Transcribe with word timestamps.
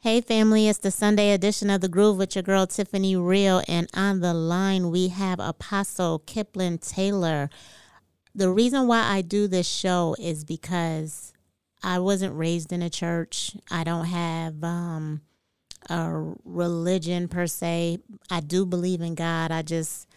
Hey, 0.00 0.20
family, 0.20 0.68
it's 0.68 0.78
the 0.78 0.90
Sunday 0.90 1.32
edition 1.32 1.70
of 1.70 1.80
The 1.80 1.88
Groove 1.88 2.18
with 2.18 2.36
your 2.36 2.42
girl 2.42 2.66
Tiffani 2.66 3.16
Real. 3.16 3.62
And 3.66 3.88
on 3.94 4.20
the 4.20 4.34
line, 4.34 4.90
we 4.90 5.08
have 5.08 5.40
Apostle 5.40 6.22
Kiplon 6.26 6.78
Taylor. 6.86 7.48
The 8.34 8.50
reason 8.50 8.86
why 8.86 9.02
I 9.02 9.22
do 9.22 9.48
this 9.48 9.66
show 9.66 10.14
is 10.20 10.44
because 10.44 11.32
I 11.82 11.98
wasn't 11.98 12.36
raised 12.36 12.72
in 12.72 12.82
a 12.82 12.90
church. 12.90 13.56
I 13.70 13.84
don't 13.84 14.04
have 14.04 14.62
um, 14.62 15.22
a 15.88 16.34
religion 16.44 17.26
per 17.26 17.46
se. 17.46 17.98
I 18.30 18.40
do 18.40 18.66
believe 18.66 19.00
in 19.00 19.14
God. 19.14 19.50
I 19.50 19.62
just 19.62 20.08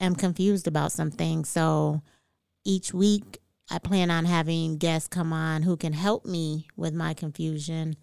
am 0.00 0.14
confused 0.14 0.68
about 0.68 0.92
something. 0.92 1.44
So 1.46 2.02
each 2.64 2.92
week, 2.92 3.38
I 3.70 3.78
plan 3.78 4.10
on 4.10 4.26
having 4.26 4.76
guests 4.76 5.08
come 5.08 5.32
on 5.32 5.62
who 5.62 5.78
can 5.78 5.94
help 5.94 6.26
me 6.26 6.68
with 6.76 6.92
my 6.92 7.14
confusion 7.14 7.96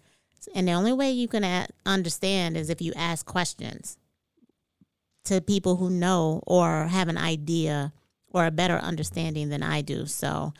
and 0.54 0.68
the 0.68 0.72
only 0.72 0.92
way 0.92 1.10
you 1.10 1.28
can 1.28 1.66
understand 1.86 2.56
is 2.56 2.70
if 2.70 2.80
you 2.80 2.92
ask 2.96 3.26
questions 3.26 3.96
to 5.24 5.40
people 5.40 5.76
who 5.76 5.90
know 5.90 6.42
or 6.46 6.86
have 6.86 7.08
an 7.08 7.18
idea 7.18 7.92
or 8.30 8.46
a 8.46 8.50
better 8.50 8.76
understanding 8.76 9.50
than 9.50 9.62
I 9.62 9.82
do. 9.82 10.06
So, 10.06 10.52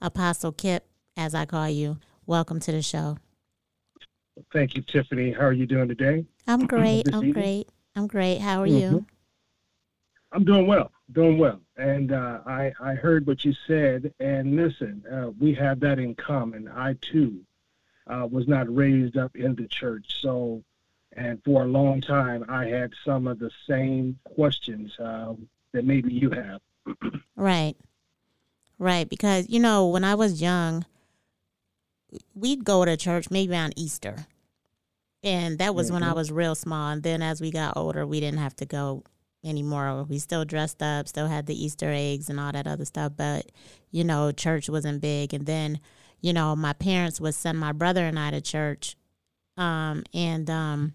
Apostle 0.00 0.52
Kip, 0.52 0.84
as 1.16 1.34
I 1.34 1.46
call 1.46 1.68
you, 1.68 1.98
welcome 2.26 2.60
to 2.60 2.72
the 2.72 2.82
show. 2.82 3.16
Thank 4.52 4.74
you, 4.74 4.82
Tiffani. 4.82 5.34
How 5.36 5.46
are 5.46 5.52
you 5.52 5.66
doing 5.66 5.88
today? 5.88 6.24
I'm 6.46 6.66
great. 6.66 7.08
I'm 7.08 7.20
evening? 7.20 7.32
great. 7.32 7.68
I'm 7.94 8.06
great. 8.06 8.38
How 8.38 8.62
are 8.62 8.66
mm-hmm. 8.66 8.94
you? 8.94 9.06
I'm 10.32 10.44
doing 10.44 10.66
well. 10.66 10.90
Doing 11.12 11.38
well. 11.38 11.60
And 11.76 12.12
uh, 12.12 12.40
I 12.46 12.72
I 12.80 12.94
heard 12.94 13.26
what 13.26 13.44
you 13.44 13.52
said. 13.66 14.12
And 14.18 14.56
listen, 14.56 15.04
uh, 15.10 15.30
we 15.38 15.54
have 15.54 15.80
that 15.80 15.98
in 15.98 16.14
common. 16.14 16.68
I 16.68 16.94
too 17.00 17.40
uh, 18.06 18.26
was 18.30 18.48
not 18.48 18.74
raised 18.74 19.16
up 19.16 19.36
in 19.36 19.54
the 19.54 19.66
church. 19.66 20.20
So, 20.20 20.62
and 21.12 21.42
for 21.44 21.62
a 21.62 21.68
long 21.68 22.00
time, 22.00 22.44
I 22.48 22.66
had 22.66 22.92
some 23.04 23.26
of 23.26 23.38
the 23.38 23.50
same 23.68 24.18
questions 24.24 24.98
uh, 24.98 25.34
that 25.72 25.84
maybe 25.84 26.12
you 26.12 26.30
have. 26.30 26.60
right. 27.36 27.74
Right. 28.78 29.08
Because, 29.08 29.48
you 29.48 29.60
know, 29.60 29.88
when 29.88 30.04
I 30.04 30.14
was 30.14 30.42
young, 30.42 30.84
we'd 32.34 32.64
go 32.64 32.84
to 32.84 32.96
church 32.96 33.30
maybe 33.30 33.54
on 33.54 33.72
Easter. 33.76 34.26
And 35.22 35.58
that 35.58 35.74
was 35.74 35.86
mm-hmm. 35.86 35.94
when 35.94 36.02
I 36.02 36.06
mm-hmm. 36.08 36.16
was 36.16 36.32
real 36.32 36.54
small. 36.54 36.90
And 36.90 37.02
then 37.02 37.22
as 37.22 37.40
we 37.40 37.50
got 37.50 37.76
older, 37.76 38.06
we 38.06 38.18
didn't 38.18 38.40
have 38.40 38.56
to 38.56 38.66
go 38.66 39.04
anymore. 39.44 40.04
We 40.04 40.18
still 40.18 40.44
dressed 40.44 40.82
up, 40.82 41.08
still 41.08 41.28
had 41.28 41.46
the 41.46 41.64
Easter 41.64 41.90
eggs 41.90 42.28
and 42.28 42.40
all 42.40 42.52
that 42.52 42.66
other 42.66 42.84
stuff. 42.84 43.12
But, 43.16 43.52
you 43.90 44.02
know, 44.02 44.32
church 44.32 44.68
wasn't 44.68 45.00
big. 45.00 45.32
And 45.32 45.46
then 45.46 45.78
you 46.22 46.32
know, 46.32 46.56
my 46.56 46.72
parents 46.72 47.20
would 47.20 47.34
send 47.34 47.58
my 47.58 47.72
brother 47.72 48.06
and 48.06 48.18
I 48.18 48.30
to 48.30 48.40
church, 48.40 48.96
um, 49.56 50.04
and 50.14 50.48
um, 50.48 50.94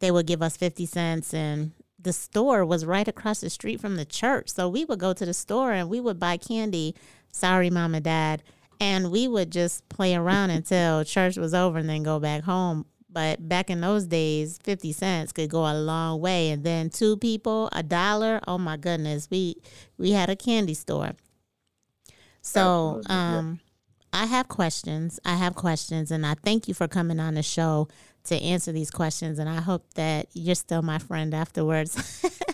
they 0.00 0.10
would 0.10 0.26
give 0.26 0.42
us 0.42 0.56
50 0.56 0.84
cents. 0.84 1.32
And 1.32 1.72
the 1.98 2.12
store 2.12 2.66
was 2.66 2.84
right 2.84 3.06
across 3.06 3.40
the 3.40 3.48
street 3.48 3.80
from 3.80 3.96
the 3.96 4.04
church. 4.04 4.50
So 4.50 4.68
we 4.68 4.84
would 4.84 4.98
go 4.98 5.12
to 5.12 5.24
the 5.24 5.32
store 5.32 5.72
and 5.72 5.88
we 5.88 6.00
would 6.00 6.18
buy 6.18 6.36
candy. 6.36 6.94
Sorry, 7.30 7.70
mom 7.70 7.94
and 7.94 8.04
dad. 8.04 8.42
And 8.80 9.12
we 9.12 9.28
would 9.28 9.52
just 9.52 9.88
play 9.88 10.16
around 10.16 10.50
until 10.50 11.04
church 11.04 11.36
was 11.36 11.54
over 11.54 11.78
and 11.78 11.88
then 11.88 12.02
go 12.02 12.18
back 12.18 12.42
home. 12.42 12.84
But 13.08 13.48
back 13.48 13.70
in 13.70 13.80
those 13.80 14.06
days, 14.06 14.58
50 14.64 14.92
cents 14.92 15.32
could 15.32 15.50
go 15.50 15.60
a 15.60 15.74
long 15.78 16.20
way. 16.20 16.50
And 16.50 16.64
then 16.64 16.90
two 16.90 17.16
people, 17.16 17.68
a 17.70 17.84
dollar. 17.84 18.40
Oh 18.48 18.58
my 18.58 18.76
goodness. 18.76 19.28
We 19.30 19.56
we 19.98 20.10
had 20.10 20.30
a 20.30 20.36
candy 20.36 20.74
store. 20.74 21.12
So 22.40 23.02
um 23.06 23.60
I 24.12 24.26
have 24.26 24.48
questions. 24.48 25.18
I 25.24 25.36
have 25.36 25.54
questions, 25.54 26.10
and 26.10 26.26
I 26.26 26.34
thank 26.34 26.68
you 26.68 26.74
for 26.74 26.86
coming 26.86 27.18
on 27.18 27.34
the 27.34 27.42
show 27.42 27.88
to 28.24 28.36
answer 28.36 28.72
these 28.72 28.90
questions. 28.90 29.38
And 29.38 29.48
I 29.48 29.60
hope 29.60 29.94
that 29.94 30.28
you're 30.34 30.54
still 30.54 30.82
my 30.82 30.98
friend 30.98 31.34
afterwards. 31.34 32.28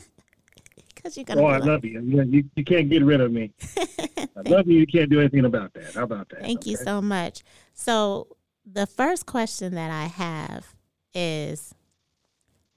Because 0.99 1.17
you're 1.17 1.25
gonna. 1.25 1.43
Oh, 1.43 1.47
I 1.47 1.59
like... 1.59 1.65
love 1.65 1.85
you. 1.85 2.01
you. 2.01 2.45
You 2.57 2.65
can't 2.65 2.89
get 2.91 3.05
rid 3.05 3.21
of 3.21 3.31
me. 3.31 3.53
I 3.77 4.27
love 4.47 4.67
you. 4.67 4.81
You 4.81 4.87
can't 4.87 5.09
do 5.09 5.21
anything 5.21 5.45
about 5.45 5.73
that. 5.75 5.95
How 5.95 6.03
about 6.03 6.29
that? 6.31 6.41
Thank 6.41 6.61
okay. 6.61 6.71
you 6.71 6.77
so 6.77 7.01
much. 7.01 7.43
So 7.73 8.37
the 8.67 8.87
first 8.87 9.25
question 9.25 9.75
that 9.75 9.91
I 9.91 10.07
have 10.07 10.75
is: 11.15 11.73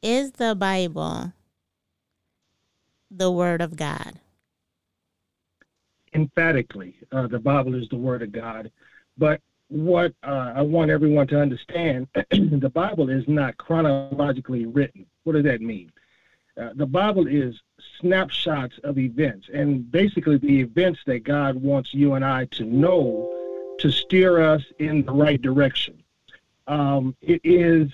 Is 0.04 0.34
the 0.34 0.56
Bible 0.56 1.34
the 3.10 3.32
Word 3.32 3.62
of 3.62 3.76
God? 3.76 4.20
Emphatically 6.14 6.96
uh, 7.12 7.28
the 7.28 7.40
Bible 7.40 7.76
is 7.76 7.88
the 7.90 7.98
Word 7.98 8.22
of 8.22 8.32
God. 8.32 8.72
But 9.18 9.42
what 9.68 10.14
uh, 10.24 10.54
I 10.56 10.62
want 10.62 10.92
everyone 10.92 11.28
to 11.28 11.40
understand 11.40 12.08
the 12.32 12.72
Bible 12.74 13.10
is 13.10 13.28
not 13.28 13.58
chronologically 13.58 14.66
written. 14.66 15.06
What 15.24 15.34
does 15.34 15.44
that 15.46 15.62
mean? 15.62 15.92
Uh, 16.60 16.72
the 16.76 16.86
Bible 16.86 17.28
is 17.28 17.56
snapshots 18.00 18.78
of 18.84 18.98
events, 18.98 19.48
and 19.54 19.90
basically 19.90 20.38
the 20.38 20.60
events 20.60 21.00
that 21.06 21.24
God 21.24 21.56
wants 21.56 21.94
you 21.94 22.14
and 22.16 22.26
I 22.26 22.46
to 22.46 22.66
know 22.66 23.76
to 23.80 23.90
steer 23.90 24.42
us 24.42 24.62
in 24.80 25.06
the 25.06 25.14
right 25.14 25.42
direction. 25.42 26.04
Um, 26.68 27.16
it 27.22 27.42
is, 27.44 27.90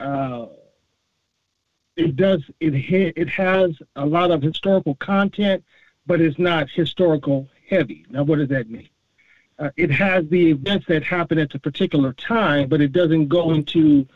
uh, 0.00 0.46
it 1.96 2.16
does, 2.16 2.42
it 2.60 2.74
it 3.16 3.28
has 3.28 3.78
a 3.94 4.04
lot 4.04 4.30
of 4.30 4.42
historical 4.42 4.96
content, 4.96 5.64
but 6.06 6.20
it's 6.20 6.38
not 6.38 6.68
historical 6.70 7.48
heavy. 7.68 8.06
Now, 8.10 8.22
what 8.22 8.38
does 8.38 8.48
that 8.48 8.70
mean? 8.70 8.88
Uh, 9.58 9.70
it 9.76 9.90
has 9.90 10.28
the 10.28 10.50
events 10.50 10.86
that 10.88 11.02
happen 11.02 11.38
at 11.38 11.54
a 11.54 11.58
particular 11.58 12.12
time, 12.12 12.68
but 12.68 12.80
it 12.80 12.92
doesn't 12.92 13.28
go 13.28 13.52
into 13.52 14.06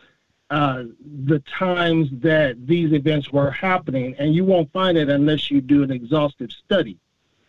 uh, 0.50 0.84
the 1.24 1.38
times 1.40 2.08
that 2.12 2.66
these 2.66 2.92
events 2.92 3.32
were 3.32 3.50
happening, 3.50 4.14
and 4.18 4.34
you 4.34 4.44
won't 4.44 4.70
find 4.72 4.98
it 4.98 5.08
unless 5.08 5.50
you 5.50 5.60
do 5.60 5.82
an 5.82 5.90
exhaustive 5.90 6.50
study. 6.50 6.98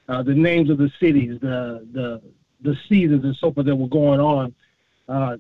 Uh, 0.08 0.24
the 0.24 0.34
names 0.34 0.70
of 0.70 0.78
the 0.78 0.92
cities, 1.00 1.40
the 1.42 1.88
the 1.92 2.22
the 2.62 2.78
seasons, 2.88 3.24
and 3.24 3.36
so 3.36 3.52
forth 3.52 3.66
that 3.66 3.76
were 3.76 3.88
going 3.88 4.20
on. 4.20 4.54
Uh, 5.10 5.38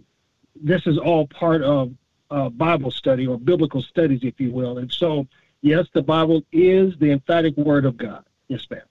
this 0.55 0.85
is 0.87 0.97
all 0.97 1.27
part 1.27 1.61
of 1.61 1.93
uh, 2.31 2.49
Bible 2.49 2.91
study 2.91 3.27
or 3.27 3.37
biblical 3.37 3.81
studies, 3.81 4.21
if 4.23 4.39
you 4.39 4.51
will. 4.51 4.79
And 4.79 4.91
so, 4.91 5.27
yes, 5.61 5.87
the 5.93 6.01
Bible 6.01 6.41
is 6.51 6.97
the 6.97 7.11
emphatic 7.11 7.55
word 7.57 7.85
of 7.85 7.95
God. 7.97 8.25
Yes, 8.47 8.65
ma'am. 8.69 8.81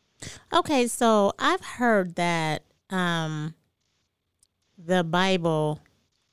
Okay, 0.52 0.86
so 0.86 1.32
I've 1.38 1.64
heard 1.64 2.16
that 2.16 2.62
um, 2.90 3.54
the 4.76 5.04
Bible 5.04 5.80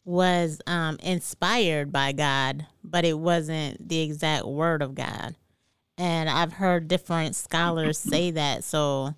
was 0.04 0.62
um, 0.68 0.98
inspired 1.04 1.92
by 1.92 2.14
God, 2.14 2.66
but 2.84 3.06
it 3.06 3.20
wasn't 3.20 3.90
the 3.90 4.00
exact 4.00 4.46
word 4.46 4.82
of 4.82 4.96
God. 4.96 5.36
And 5.98 6.30
I've 6.30 6.54
heard 6.54 6.88
different 6.88 7.36
scholars 7.36 7.98
say 7.98 8.32
that. 8.32 8.64
So, 8.64 9.16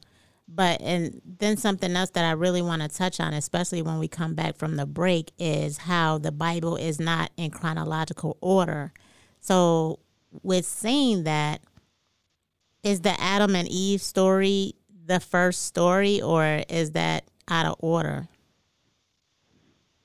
but 0.47 0.81
and 0.81 1.21
then 1.23 1.57
something 1.57 1.95
else 1.95 2.09
that 2.11 2.25
I 2.25 2.31
really 2.31 2.61
want 2.61 2.81
to 2.81 2.87
touch 2.87 3.19
on, 3.19 3.33
especially 3.33 3.81
when 3.81 3.99
we 3.99 4.07
come 4.07 4.33
back 4.33 4.57
from 4.57 4.77
the 4.77 4.85
break, 4.85 5.31
is 5.37 5.77
how 5.77 6.17
the 6.17 6.31
Bible 6.31 6.75
is 6.75 6.99
not 6.99 7.31
in 7.37 7.51
chronological 7.51 8.37
order. 8.41 8.91
So, 9.41 9.99
with 10.41 10.65
saying 10.65 11.23
that, 11.23 11.61
is 12.83 13.01
the 13.01 13.19
Adam 13.19 13.55
and 13.55 13.67
Eve 13.67 14.01
story 14.01 14.73
the 15.05 15.19
first 15.19 15.65
story, 15.65 16.21
or 16.21 16.63
is 16.69 16.91
that 16.91 17.25
out 17.47 17.65
of 17.65 17.75
order? 17.79 18.27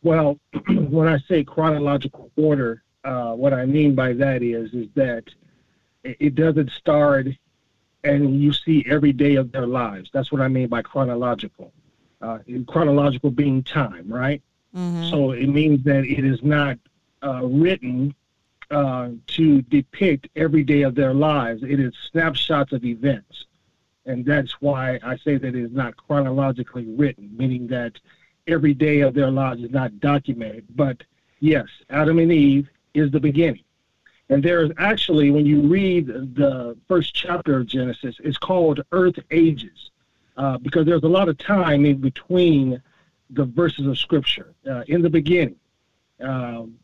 Well, 0.03 0.39
when 0.69 1.09
I 1.09 1.19
say 1.29 1.45
chronological 1.45 2.31
order, 2.37 2.83
uh, 3.05 3.33
what 3.33 3.53
I 3.53 3.67
mean 3.67 3.95
by 3.95 4.15
that 4.15 4.43
is 4.43 4.73
is 4.73 4.89
that 4.95 5.25
it 6.03 6.35
doesn't 6.35 6.71
start 6.71 7.29
and 8.03 8.41
you 8.41 8.53
see 8.53 8.85
every 8.89 9.13
day 9.13 9.37
of 9.37 9.51
their 9.53 9.67
lives. 9.67 10.11
That's 10.13 10.31
what 10.31 10.43
I 10.43 10.49
mean 10.49 10.69
by 10.69 10.83
chronological. 10.83 11.73
Uh, 12.21 12.39
chronological 12.67 13.31
being 13.31 13.63
time, 13.63 14.07
right? 14.09 14.43
Mm-hmm. 14.75 15.11
So 15.11 15.33
it 15.33 15.47
means 15.47 15.85
that 15.85 16.05
it 16.05 16.25
is 16.25 16.43
not 16.43 16.79
uh, 17.23 17.45
written 17.45 18.15
uh, 18.71 19.11
to 19.27 19.63
depict 19.63 20.29
every 20.37 20.63
day 20.63 20.83
of 20.83 20.95
their 20.95 21.15
lives. 21.15 21.63
It 21.63 21.81
is 21.81 21.93
snapshots 22.11 22.73
of 22.73 22.85
events. 22.85 23.47
And 24.07 24.25
that's 24.25 24.61
why 24.61 24.99
I 25.03 25.17
say 25.17 25.37
that 25.37 25.49
it 25.49 25.55
is 25.55 25.73
not 25.73 25.97
chronologically 25.97 26.87
written, 26.87 27.35
meaning 27.37 27.67
that 27.69 27.99
every 28.47 28.75
day 28.75 29.01
of 29.01 29.15
their 29.15 29.31
lives 29.31 29.63
is 29.63 29.71
not 29.71 29.99
documented. 30.01 30.65
But 30.77 31.03
yes, 31.41 31.67
Adam 31.91 32.19
and 32.19 32.33
Eve 32.33 32.69
is 32.93 33.11
the 33.11 33.21
beginning. 33.21 33.65
And 34.31 34.43
there's 34.43 34.71
actually, 34.79 35.31
when 35.31 35.47
you 35.47 35.63
read 35.63 36.07
the 36.07 36.77
first 36.89 37.15
chapter 37.15 37.59
of 37.59 37.67
Genesis, 37.67 38.17
it's 38.25 38.39
called 38.39 38.81
Earth 38.93 39.19
Ages, 39.31 39.91
uh, 40.37 40.59
because 40.59 40.87
there's 40.87 41.03
a 41.03 41.09
lot 41.09 41.29
of 41.29 41.37
time 41.39 41.85
in 41.85 41.99
between 41.99 42.83
the 43.31 43.45
verses 43.45 43.87
of 43.87 43.99
Scripture. 43.99 44.55
Uh, 44.69 44.83
in 44.89 45.03
the 45.03 45.11
beginning, 45.11 45.57
um, 46.21 46.79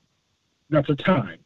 that's 0.69 0.88
a 0.91 0.94
time. 0.94 1.38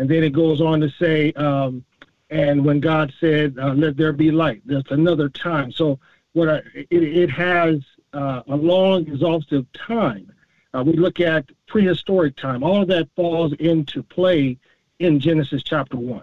And 0.00 0.08
then 0.08 0.24
it 0.24 0.32
goes 0.32 0.62
on 0.62 0.80
to 0.80 0.88
say, 0.98 1.30
um, 1.34 1.84
and 2.30 2.64
when 2.64 2.80
God 2.80 3.12
said, 3.20 3.58
uh, 3.60 3.74
"Let 3.74 3.98
there 3.98 4.14
be 4.14 4.30
light," 4.30 4.62
that's 4.64 4.90
another 4.90 5.28
time. 5.28 5.70
So 5.70 5.98
what 6.32 6.48
I, 6.48 6.56
it, 6.74 7.02
it 7.02 7.28
has 7.28 7.80
uh, 8.14 8.40
a 8.48 8.56
long, 8.56 9.06
exhaustive 9.06 9.66
time, 9.72 10.32
Uh, 10.72 10.82
we 10.84 10.94
look 10.94 11.20
at 11.20 11.44
prehistoric 11.66 12.34
time. 12.36 12.62
All 12.62 12.80
of 12.80 12.88
that 12.88 13.08
falls 13.14 13.52
into 13.54 14.02
play 14.02 14.56
in 15.00 15.20
Genesis 15.20 15.62
chapter 15.62 15.98
1. 15.98 16.22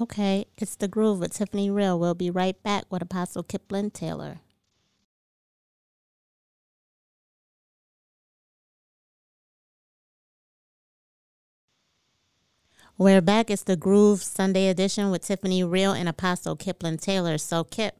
Okay, 0.00 0.46
it's 0.56 0.76
The 0.76 0.88
Groove 0.88 1.18
with 1.20 1.34
Tiffani 1.34 1.74
Real. 1.74 1.98
We'll 1.98 2.14
be 2.14 2.30
right 2.30 2.60
back 2.62 2.84
with 2.88 3.02
Apostle 3.02 3.42
Kiplon 3.42 3.92
Taylor. 3.92 4.38
We're 13.00 13.22
back. 13.22 13.50
It's 13.50 13.62
the 13.62 13.76
Groove 13.76 14.22
Sunday 14.22 14.68
edition 14.68 15.10
with 15.10 15.22
Tiffani 15.22 15.64
Real 15.64 15.92
and 15.92 16.06
Apostle 16.06 16.54
Kiplon 16.54 17.00
Taylor. 17.00 17.38
So, 17.38 17.64
Kip, 17.64 17.96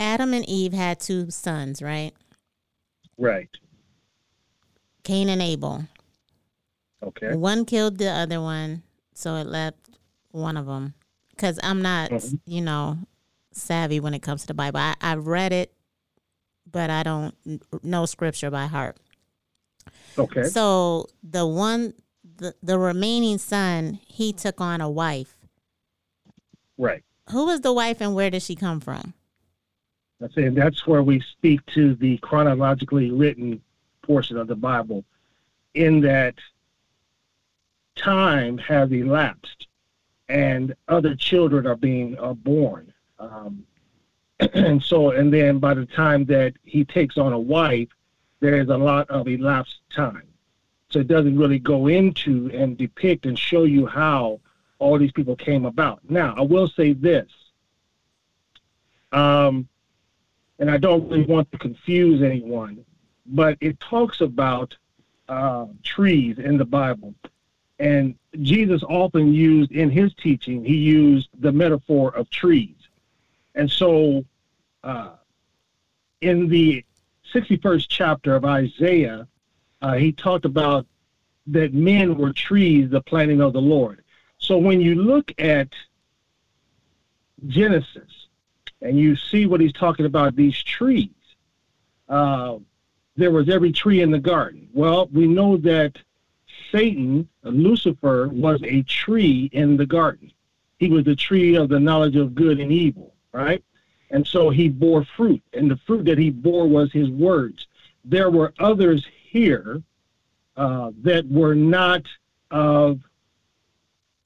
Adam 0.00 0.34
and 0.34 0.44
Eve 0.48 0.72
had 0.72 0.98
two 0.98 1.30
sons, 1.30 1.80
right? 1.80 2.10
Right. 3.16 3.48
Cain 5.04 5.28
and 5.28 5.40
Abel. 5.40 5.84
Okay. 7.00 7.36
One 7.36 7.64
killed 7.64 7.98
the 7.98 8.10
other 8.10 8.40
one, 8.40 8.82
so 9.14 9.36
it 9.36 9.46
left 9.46 9.88
one 10.32 10.56
of 10.56 10.66
them. 10.66 10.94
Because 11.30 11.60
I'm 11.62 11.82
not, 11.82 12.10
mm-hmm. 12.10 12.34
you 12.44 12.60
know, 12.60 12.98
savvy 13.52 14.00
when 14.00 14.14
it 14.14 14.22
comes 14.22 14.40
to 14.40 14.46
the 14.48 14.54
Bible. 14.54 14.80
I, 14.80 14.96
I've 15.00 15.28
read 15.28 15.52
it, 15.52 15.72
but 16.68 16.90
I 16.90 17.04
don't 17.04 17.36
know 17.84 18.04
scripture 18.04 18.50
by 18.50 18.66
heart. 18.66 18.96
Okay. 20.18 20.42
So 20.42 21.06
the 21.22 21.46
one 21.46 21.94
the, 22.38 22.54
the 22.62 22.78
remaining 22.78 23.38
son, 23.38 24.00
he 24.06 24.32
took 24.32 24.60
on 24.60 24.80
a 24.80 24.90
wife. 24.90 25.36
Right. 26.78 27.02
Who 27.30 27.46
was 27.46 27.60
the 27.60 27.72
wife 27.72 28.00
and 28.00 28.14
where 28.14 28.30
did 28.30 28.42
she 28.42 28.54
come 28.54 28.80
from? 28.80 29.14
I 30.22 30.28
say 30.28 30.48
that's 30.48 30.86
where 30.86 31.02
we 31.02 31.20
speak 31.20 31.64
to 31.74 31.94
the 31.94 32.16
chronologically 32.18 33.10
written 33.10 33.60
portion 34.02 34.36
of 34.36 34.46
the 34.46 34.54
Bible, 34.54 35.04
in 35.74 36.00
that 36.00 36.34
time 37.96 38.56
has 38.58 38.90
elapsed 38.92 39.66
and 40.28 40.74
other 40.88 41.14
children 41.14 41.66
are 41.66 41.76
being 41.76 42.18
uh, 42.18 42.32
born. 42.32 42.92
Um, 43.18 43.64
and 44.54 44.82
so, 44.82 45.10
and 45.10 45.32
then 45.32 45.58
by 45.58 45.74
the 45.74 45.86
time 45.86 46.24
that 46.26 46.54
he 46.62 46.84
takes 46.84 47.18
on 47.18 47.32
a 47.32 47.38
wife, 47.38 47.88
there 48.40 48.60
is 48.60 48.68
a 48.68 48.76
lot 48.76 49.08
of 49.10 49.28
elapsed 49.28 49.80
time. 49.94 50.22
So 50.90 51.00
it 51.00 51.08
doesn't 51.08 51.38
really 51.38 51.58
go 51.58 51.88
into 51.88 52.50
and 52.54 52.76
depict 52.76 53.26
and 53.26 53.38
show 53.38 53.64
you 53.64 53.86
how 53.86 54.40
all 54.78 54.98
these 54.98 55.12
people 55.12 55.36
came 55.36 55.64
about. 55.64 56.00
Now, 56.08 56.34
I 56.36 56.42
will 56.42 56.68
say 56.68 56.92
this, 56.92 57.30
um, 59.12 59.68
and 60.58 60.70
I 60.70 60.76
don't 60.76 61.08
really 61.08 61.24
want 61.24 61.50
to 61.52 61.58
confuse 61.58 62.22
anyone, 62.22 62.84
but 63.26 63.58
it 63.60 63.80
talks 63.80 64.20
about 64.20 64.76
uh, 65.28 65.66
trees 65.82 66.38
in 66.38 66.56
the 66.56 66.64
Bible. 66.64 67.14
And 67.78 68.14
Jesus 68.40 68.82
often 68.84 69.32
used 69.32 69.72
in 69.72 69.90
his 69.90 70.14
teaching, 70.14 70.64
he 70.64 70.76
used 70.76 71.28
the 71.38 71.52
metaphor 71.52 72.14
of 72.14 72.30
trees. 72.30 72.76
And 73.54 73.70
so 73.70 74.24
uh, 74.84 75.10
in 76.20 76.48
the 76.48 76.84
61st 77.34 77.86
chapter 77.88 78.36
of 78.36 78.44
Isaiah, 78.44 79.26
uh, 79.82 79.94
he 79.94 80.12
talked 80.12 80.44
about 80.44 80.86
that 81.48 81.74
men 81.74 82.16
were 82.16 82.32
trees, 82.32 82.90
the 82.90 83.00
planting 83.00 83.40
of 83.40 83.52
the 83.52 83.60
Lord. 83.60 84.02
So 84.38 84.58
when 84.58 84.80
you 84.80 84.94
look 84.94 85.32
at 85.38 85.68
Genesis 87.46 88.28
and 88.82 88.98
you 88.98 89.16
see 89.16 89.46
what 89.46 89.60
he's 89.60 89.72
talking 89.72 90.06
about, 90.06 90.36
these 90.36 90.60
trees, 90.62 91.10
uh, 92.08 92.56
there 93.16 93.30
was 93.30 93.48
every 93.48 93.72
tree 93.72 94.02
in 94.02 94.10
the 94.10 94.18
garden. 94.18 94.68
Well, 94.72 95.08
we 95.12 95.26
know 95.26 95.56
that 95.58 95.96
Satan, 96.70 97.28
Lucifer, 97.42 98.28
was 98.28 98.60
a 98.62 98.82
tree 98.82 99.48
in 99.52 99.76
the 99.76 99.86
garden. 99.86 100.32
He 100.78 100.90
was 100.90 101.04
the 101.04 101.16
tree 101.16 101.56
of 101.56 101.68
the 101.68 101.80
knowledge 101.80 102.16
of 102.16 102.34
good 102.34 102.60
and 102.60 102.70
evil, 102.70 103.14
right? 103.32 103.64
And 104.10 104.26
so 104.26 104.50
he 104.50 104.68
bore 104.68 105.04
fruit, 105.16 105.42
and 105.52 105.70
the 105.70 105.78
fruit 105.86 106.04
that 106.04 106.18
he 106.18 106.30
bore 106.30 106.68
was 106.68 106.92
his 106.92 107.08
words. 107.10 107.66
There 108.04 108.30
were 108.30 108.52
others 108.58 109.06
here 109.30 109.82
uh, 110.56 110.90
that 111.02 111.26
were 111.28 111.54
not 111.54 112.02
of 112.50 113.00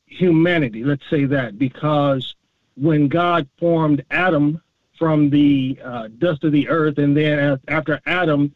humanity, 0.07 0.85
let's 0.85 1.09
say 1.09 1.25
that, 1.25 1.59
because 1.59 2.35
when 2.77 3.09
God 3.09 3.49
formed 3.59 4.05
Adam 4.11 4.61
from 4.99 5.31
the 5.31 5.79
uh, 5.83 6.09
dust 6.19 6.45
of 6.45 6.53
the 6.53 6.69
earth, 6.69 6.99
and 6.99 7.17
then 7.17 7.59
after 7.69 8.01
Adam 8.07 8.55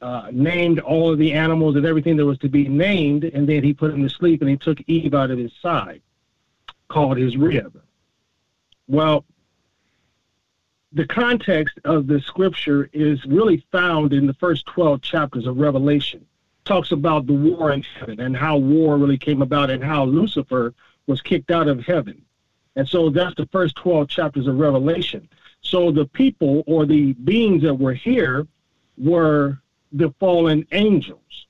uh, 0.00 0.28
named 0.32 0.78
all 0.80 1.12
of 1.12 1.18
the 1.18 1.32
animals 1.32 1.76
and 1.76 1.86
everything 1.86 2.16
that 2.16 2.24
was 2.24 2.38
to 2.38 2.48
be 2.48 2.68
named, 2.68 3.24
and 3.24 3.48
then 3.48 3.62
he 3.62 3.72
put 3.72 3.92
him 3.92 4.02
to 4.02 4.08
sleep 4.08 4.40
and 4.40 4.50
he 4.50 4.56
took 4.56 4.78
Eve 4.86 5.14
out 5.14 5.30
of 5.30 5.38
his 5.38 5.52
side, 5.60 6.00
called 6.88 7.16
his 7.18 7.36
rib. 7.36 7.80
Well, 8.88 9.24
the 10.96 11.06
context 11.06 11.78
of 11.84 12.06
the 12.06 12.18
scripture 12.22 12.88
is 12.94 13.22
really 13.26 13.62
found 13.70 14.14
in 14.14 14.26
the 14.26 14.32
first 14.32 14.64
12 14.64 15.02
chapters 15.02 15.46
of 15.46 15.58
Revelation. 15.58 16.20
It 16.20 16.64
talks 16.64 16.90
about 16.90 17.26
the 17.26 17.34
war 17.34 17.72
in 17.72 17.82
heaven 17.82 18.18
and 18.18 18.34
how 18.34 18.56
war 18.56 18.96
really 18.96 19.18
came 19.18 19.42
about 19.42 19.68
and 19.68 19.84
how 19.84 20.04
Lucifer 20.04 20.72
was 21.06 21.20
kicked 21.20 21.50
out 21.50 21.68
of 21.68 21.84
heaven. 21.84 22.22
And 22.76 22.88
so 22.88 23.10
that's 23.10 23.34
the 23.34 23.44
first 23.52 23.76
12 23.76 24.08
chapters 24.08 24.46
of 24.46 24.58
Revelation. 24.58 25.28
So 25.60 25.90
the 25.90 26.06
people 26.06 26.64
or 26.66 26.86
the 26.86 27.12
beings 27.12 27.62
that 27.64 27.74
were 27.74 27.92
here 27.92 28.46
were 28.96 29.58
the 29.92 30.14
fallen 30.18 30.66
angels. 30.72 31.46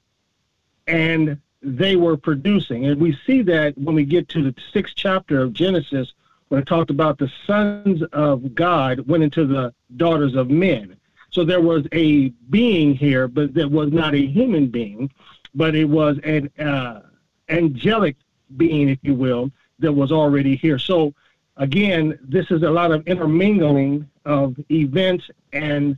And 0.89 1.41
they 1.63 1.95
were 1.95 2.17
producing. 2.17 2.87
And 2.87 3.01
we 3.01 3.17
see 3.25 3.43
that 3.43 3.79
when 3.79 3.95
we 3.95 4.05
get 4.05 4.29
to 4.31 4.43
the 4.43 4.55
sixth 4.73 4.95
chapter 4.97 5.41
of 5.41 5.53
Genesis, 5.53 6.13
when 6.49 6.61
it 6.61 6.67
talked 6.67 6.91
about 6.91 7.19
the 7.19 7.31
sons 7.47 8.03
of 8.13 8.55
God 8.55 9.07
went 9.07 9.23
into 9.23 9.47
the 9.47 9.75
daughters 9.97 10.35
of 10.35 10.51
men. 10.51 10.97
So 11.31 11.45
there 11.45 11.61
was 11.61 11.87
a 11.93 12.29
being 12.51 12.95
here, 12.95 13.29
but 13.29 13.55
that 13.55 13.71
was 13.71 13.93
not 13.93 14.15
a 14.15 14.25
human 14.25 14.69
being, 14.69 15.11
but 15.55 15.75
it 15.75 15.85
was 15.85 16.19
an 16.25 16.51
uh, 16.59 17.03
angelic 17.49 18.17
being, 18.57 18.89
if 18.89 18.99
you 19.03 19.15
will, 19.15 19.51
that 19.81 19.93
was 19.93 20.13
already 20.13 20.57
here. 20.57 20.79
So 20.79 21.13
again, 21.57 22.19
this 22.23 22.51
is 22.51 22.63
a 22.63 22.71
lot 22.71 22.93
of 22.93 23.07
intermingling 23.07 24.09
of 24.25 24.57
events 24.71 25.31
and 25.53 25.97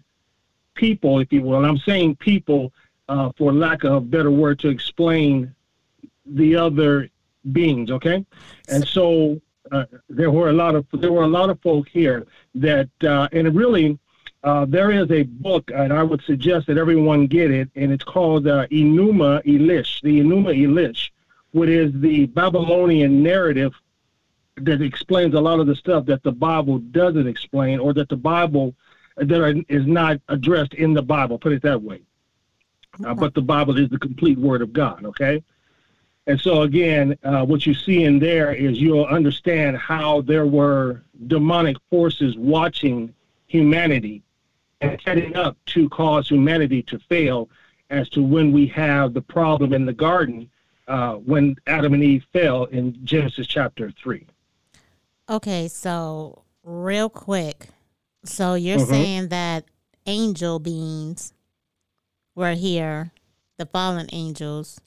people, 0.74 1.20
if 1.20 1.32
you 1.32 1.42
will. 1.42 1.58
And 1.58 1.66
I'm 1.66 1.78
saying 1.78 2.16
people 2.16 2.72
uh, 3.08 3.30
for 3.36 3.52
lack 3.52 3.84
of 3.84 3.92
a 3.92 4.00
better 4.00 4.30
word 4.30 4.58
to 4.60 4.68
explain 4.68 5.54
the 6.26 6.56
other 6.56 7.08
beings. 7.52 7.90
Okay, 7.90 8.24
and 8.68 8.86
so 8.86 9.40
uh, 9.72 9.84
there 10.08 10.30
were 10.30 10.50
a 10.50 10.52
lot 10.52 10.74
of 10.74 10.86
there 10.92 11.12
were 11.12 11.24
a 11.24 11.28
lot 11.28 11.50
of 11.50 11.60
folk 11.60 11.88
here 11.88 12.26
that, 12.54 12.88
uh, 13.02 13.28
and 13.32 13.54
really, 13.54 13.98
uh, 14.44 14.64
there 14.66 14.90
is 14.90 15.10
a 15.10 15.22
book, 15.24 15.70
and 15.74 15.92
I 15.92 16.02
would 16.02 16.22
suggest 16.22 16.66
that 16.68 16.78
everyone 16.78 17.26
get 17.26 17.50
it, 17.50 17.68
and 17.74 17.92
it's 17.92 18.04
called 18.04 18.46
uh, 18.46 18.66
Enuma 18.68 19.44
Elish, 19.44 20.00
the 20.02 20.20
Enuma 20.20 20.56
Elish, 20.56 21.10
which 21.52 21.70
is 21.70 21.92
the 21.94 22.26
Babylonian 22.26 23.22
narrative 23.22 23.72
that 24.56 24.82
explains 24.82 25.34
a 25.34 25.40
lot 25.40 25.60
of 25.60 25.66
the 25.66 25.76
stuff 25.76 26.06
that 26.06 26.22
the 26.22 26.32
Bible 26.32 26.78
doesn't 26.78 27.26
explain, 27.26 27.78
or 27.78 27.92
that 27.94 28.08
the 28.08 28.16
Bible 28.16 28.74
that 29.16 29.64
is 29.68 29.86
not 29.86 30.20
addressed 30.28 30.74
in 30.74 30.94
the 30.94 31.02
Bible. 31.02 31.38
Put 31.38 31.52
it 31.52 31.62
that 31.62 31.82
way. 31.82 32.02
Uh, 33.04 33.14
but 33.14 33.34
the 33.34 33.42
Bible 33.42 33.78
is 33.78 33.88
the 33.90 33.98
complete 33.98 34.38
Word 34.38 34.62
of 34.62 34.72
God. 34.72 35.04
Okay. 35.04 35.42
And 36.28 36.38
so, 36.38 36.60
again, 36.60 37.18
uh, 37.24 37.42
what 37.46 37.64
you 37.64 37.72
see 37.72 38.04
in 38.04 38.18
there 38.18 38.52
is 38.52 38.78
you'll 38.78 39.06
understand 39.06 39.78
how 39.78 40.20
there 40.20 40.46
were 40.46 41.02
demonic 41.26 41.78
forces 41.88 42.36
watching 42.36 43.14
humanity 43.46 44.22
and 44.82 45.00
setting 45.02 45.34
up 45.36 45.56
to 45.66 45.88
cause 45.88 46.28
humanity 46.28 46.82
to 46.82 46.98
fail 46.98 47.48
as 47.88 48.10
to 48.10 48.22
when 48.22 48.52
we 48.52 48.66
have 48.66 49.14
the 49.14 49.22
problem 49.22 49.72
in 49.72 49.86
the 49.86 49.92
garden 49.92 50.50
uh, 50.86 51.14
when 51.14 51.56
Adam 51.66 51.94
and 51.94 52.04
Eve 52.04 52.26
fell 52.30 52.64
in 52.66 53.02
Genesis 53.06 53.46
chapter 53.46 53.90
3. 53.90 54.26
Okay, 55.30 55.66
so 55.66 56.42
real 56.62 57.08
quick. 57.08 57.68
So 58.24 58.52
you're 58.52 58.76
mm-hmm. 58.76 58.90
saying 58.90 59.28
that 59.28 59.64
angel 60.04 60.58
beings 60.58 61.32
were 62.34 62.52
here, 62.52 63.12
the 63.56 63.64
fallen 63.64 64.08
angels, 64.12 64.78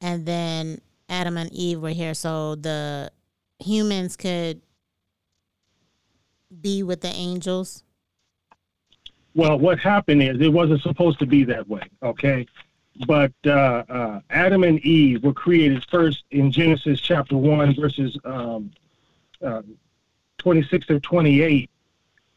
and 0.00 0.26
then 0.26 0.80
Adam 1.08 1.36
and 1.36 1.52
Eve 1.52 1.80
were 1.80 1.90
here, 1.90 2.14
so 2.14 2.54
the 2.54 3.10
humans 3.58 4.16
could 4.16 4.60
be 6.60 6.82
with 6.82 7.00
the 7.00 7.08
angels? 7.08 7.82
Well, 9.34 9.58
what 9.58 9.78
happened 9.78 10.22
is 10.22 10.40
it 10.40 10.52
wasn't 10.52 10.82
supposed 10.82 11.18
to 11.20 11.26
be 11.26 11.44
that 11.44 11.68
way, 11.68 11.82
okay? 12.02 12.46
But 13.06 13.32
uh, 13.46 13.84
uh, 13.88 14.20
Adam 14.30 14.64
and 14.64 14.80
Eve 14.80 15.22
were 15.22 15.32
created 15.32 15.84
first 15.90 16.24
in 16.30 16.50
Genesis 16.50 17.00
chapter 17.00 17.36
1, 17.36 17.76
verses 17.76 18.18
um, 18.24 18.72
uh, 19.44 19.62
26 20.38 20.86
to 20.88 21.00
28. 21.00 21.70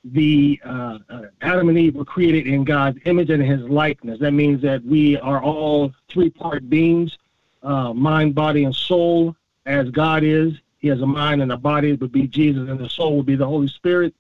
the 0.04 0.60
uh, 0.66 0.98
uh, 1.10 1.22
Adam 1.42 1.70
and 1.70 1.78
Eve 1.78 1.96
were 1.96 2.06
created 2.06 2.46
in 2.48 2.64
God's 2.64 3.00
image 3.06 3.30
and 3.30 3.42
His 3.42 3.62
likeness. 3.62 4.20
That 4.20 4.32
means 4.34 4.62
that 4.62 4.84
we 4.84 5.18
are 5.18 5.42
all 5.42 5.92
three-part 6.12 6.70
beings, 6.70 7.18
uh, 7.64 7.94
mind, 7.94 8.36
body, 8.36 8.64
and 8.64 8.76
soul. 8.76 9.36
As 9.66 9.90
God 9.90 10.24
is, 10.24 10.54
He 10.80 10.88
has 10.88 11.02
a 11.02 11.06
mind 11.06 11.42
and 11.42 11.52
a 11.52 11.58
body. 11.58 11.94
Would 11.94 12.12
be 12.12 12.28
Jesus, 12.28 12.70
and 12.70 12.80
the 12.80 12.90
soul 12.90 13.18
would 13.18 13.26
be 13.26 13.36
the 13.36 13.48
Holy 13.48 13.68
Spirit. 13.68 14.14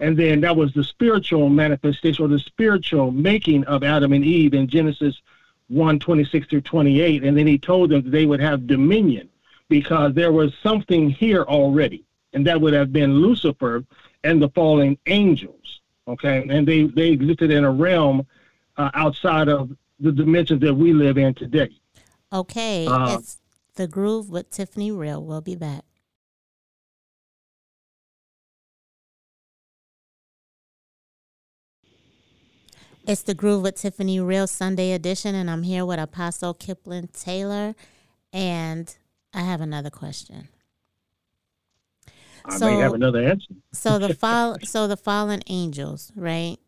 And 0.00 0.16
then 0.16 0.40
that 0.42 0.56
was 0.56 0.72
the 0.72 0.84
spiritual 0.84 1.48
manifestation 1.48 2.24
or 2.24 2.28
the 2.28 2.38
spiritual 2.38 3.10
making 3.10 3.64
of 3.64 3.82
Adam 3.82 4.12
and 4.12 4.24
Eve 4.24 4.54
in 4.54 4.68
Genesis 4.68 5.20
1 5.68 5.98
26 5.98 6.46
through 6.46 6.60
28. 6.60 7.24
And 7.24 7.36
then 7.36 7.46
He 7.46 7.58
told 7.58 7.90
them 7.90 8.10
they 8.10 8.26
would 8.26 8.40
have 8.40 8.66
dominion 8.66 9.28
because 9.68 10.14
there 10.14 10.32
was 10.32 10.54
something 10.62 11.10
here 11.10 11.42
already, 11.42 12.04
and 12.32 12.46
that 12.46 12.60
would 12.60 12.74
have 12.74 12.92
been 12.92 13.14
Lucifer 13.14 13.84
and 14.24 14.40
the 14.40 14.48
fallen 14.50 14.98
angels. 15.06 15.80
Okay, 16.06 16.46
and 16.48 16.66
they 16.66 16.84
they 16.84 17.10
existed 17.10 17.50
in 17.50 17.64
a 17.64 17.70
realm 17.70 18.26
uh, 18.78 18.90
outside 18.94 19.48
of 19.48 19.70
the 20.00 20.12
dimensions 20.12 20.60
that 20.62 20.74
we 20.74 20.92
live 20.92 21.18
in 21.18 21.34
today. 21.34 21.70
Okay, 22.32 22.86
uh, 22.86 23.18
it's 23.18 23.40
the 23.76 23.86
groove 23.86 24.28
with 24.28 24.50
Tiffani 24.50 24.96
Real. 24.96 25.24
We'll 25.24 25.40
be 25.40 25.56
back. 25.56 25.84
It's 33.08 33.22
the 33.22 33.32
Groove 33.32 33.62
with 33.62 33.76
Tiffani 33.76 34.24
Real 34.24 34.46
Sunday 34.46 34.92
edition, 34.92 35.34
and 35.34 35.50
I'm 35.50 35.62
here 35.62 35.86
with 35.86 35.98
Apostle 35.98 36.52
Kiplon 36.52 37.10
Taylor. 37.10 37.74
And 38.34 38.94
I 39.32 39.40
have 39.40 39.62
another 39.62 39.88
question. 39.88 40.48
I 42.44 42.58
so, 42.58 42.66
may 42.66 42.76
have 42.76 42.92
another 42.92 43.24
answer. 43.24 43.54
so 43.72 43.98
the 43.98 44.12
fall, 44.20 44.58
so 44.62 44.86
the 44.86 44.98
fallen 44.98 45.40
angels, 45.46 46.12
right? 46.14 46.58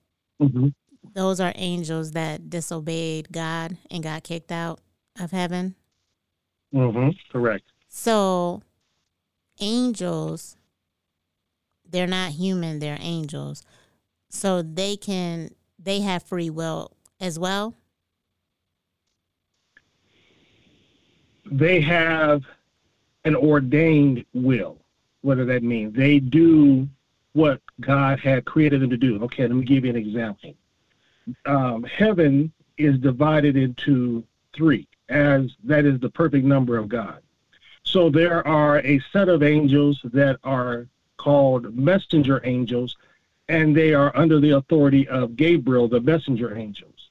Mm-hmm. 0.40 0.69
Those 1.12 1.40
are 1.40 1.52
angels 1.57 2.12
that 2.12 2.49
disobeyed 2.49 3.31
God 3.31 3.76
and 3.90 4.02
got 4.02 4.23
kicked 4.23 4.50
out 4.50 4.81
of 5.21 5.31
heaven. 5.31 5.75
Mm-hmm. 6.75 7.11
Correct. 7.31 7.65
So, 7.89 8.62
angels, 9.61 10.57
they're 11.89 12.07
not 12.07 12.33
human; 12.33 12.79
they're 12.79 12.99
angels. 13.00 13.62
So 14.29 14.62
they 14.62 14.97
can 14.97 15.50
they 15.79 16.00
have 16.00 16.23
free 16.23 16.50
will 16.50 16.93
as 17.21 17.39
well. 17.39 17.75
They 21.50 21.81
have 21.81 22.45
an 23.25 23.35
ordained 23.35 24.25
will 24.33 24.81
whatever 25.23 25.53
that 25.53 25.62
means. 25.62 25.95
They 25.95 26.19
do 26.19 26.89
what 27.33 27.61
God 27.81 28.21
had 28.21 28.45
created 28.45 28.81
them 28.81 28.91
to 28.91 28.97
do. 28.97 29.23
Okay, 29.25 29.43
let 29.43 29.53
me 29.53 29.65
give 29.65 29.85
you 29.85 29.91
an 29.91 29.97
example. 29.97 30.55
Um, 31.47 31.85
heaven 31.85 32.53
is 32.79 32.99
divided 32.99 33.57
into 33.57 34.25
three, 34.55 34.89
as 35.11 35.50
that 35.64 35.85
is 35.85 36.00
the 36.00 36.09
perfect 36.09 36.47
number 36.47 36.79
of 36.79 36.88
God. 36.88 37.21
So 37.83 38.09
there 38.09 38.47
are 38.47 38.79
a 38.79 39.00
set 39.12 39.29
of 39.29 39.43
angels 39.43 40.00
that 40.05 40.38
are 40.45 40.87
called 41.17 41.76
messenger 41.76 42.40
angels, 42.45 42.97
and 43.49 43.76
they 43.76 43.93
are 43.93 44.17
under 44.17 44.40
the 44.40 44.50
authority 44.50 45.07
of 45.09 45.37
Gabriel, 45.37 45.88
the 45.88 46.00
messenger 46.00 46.57
angels. 46.57 47.11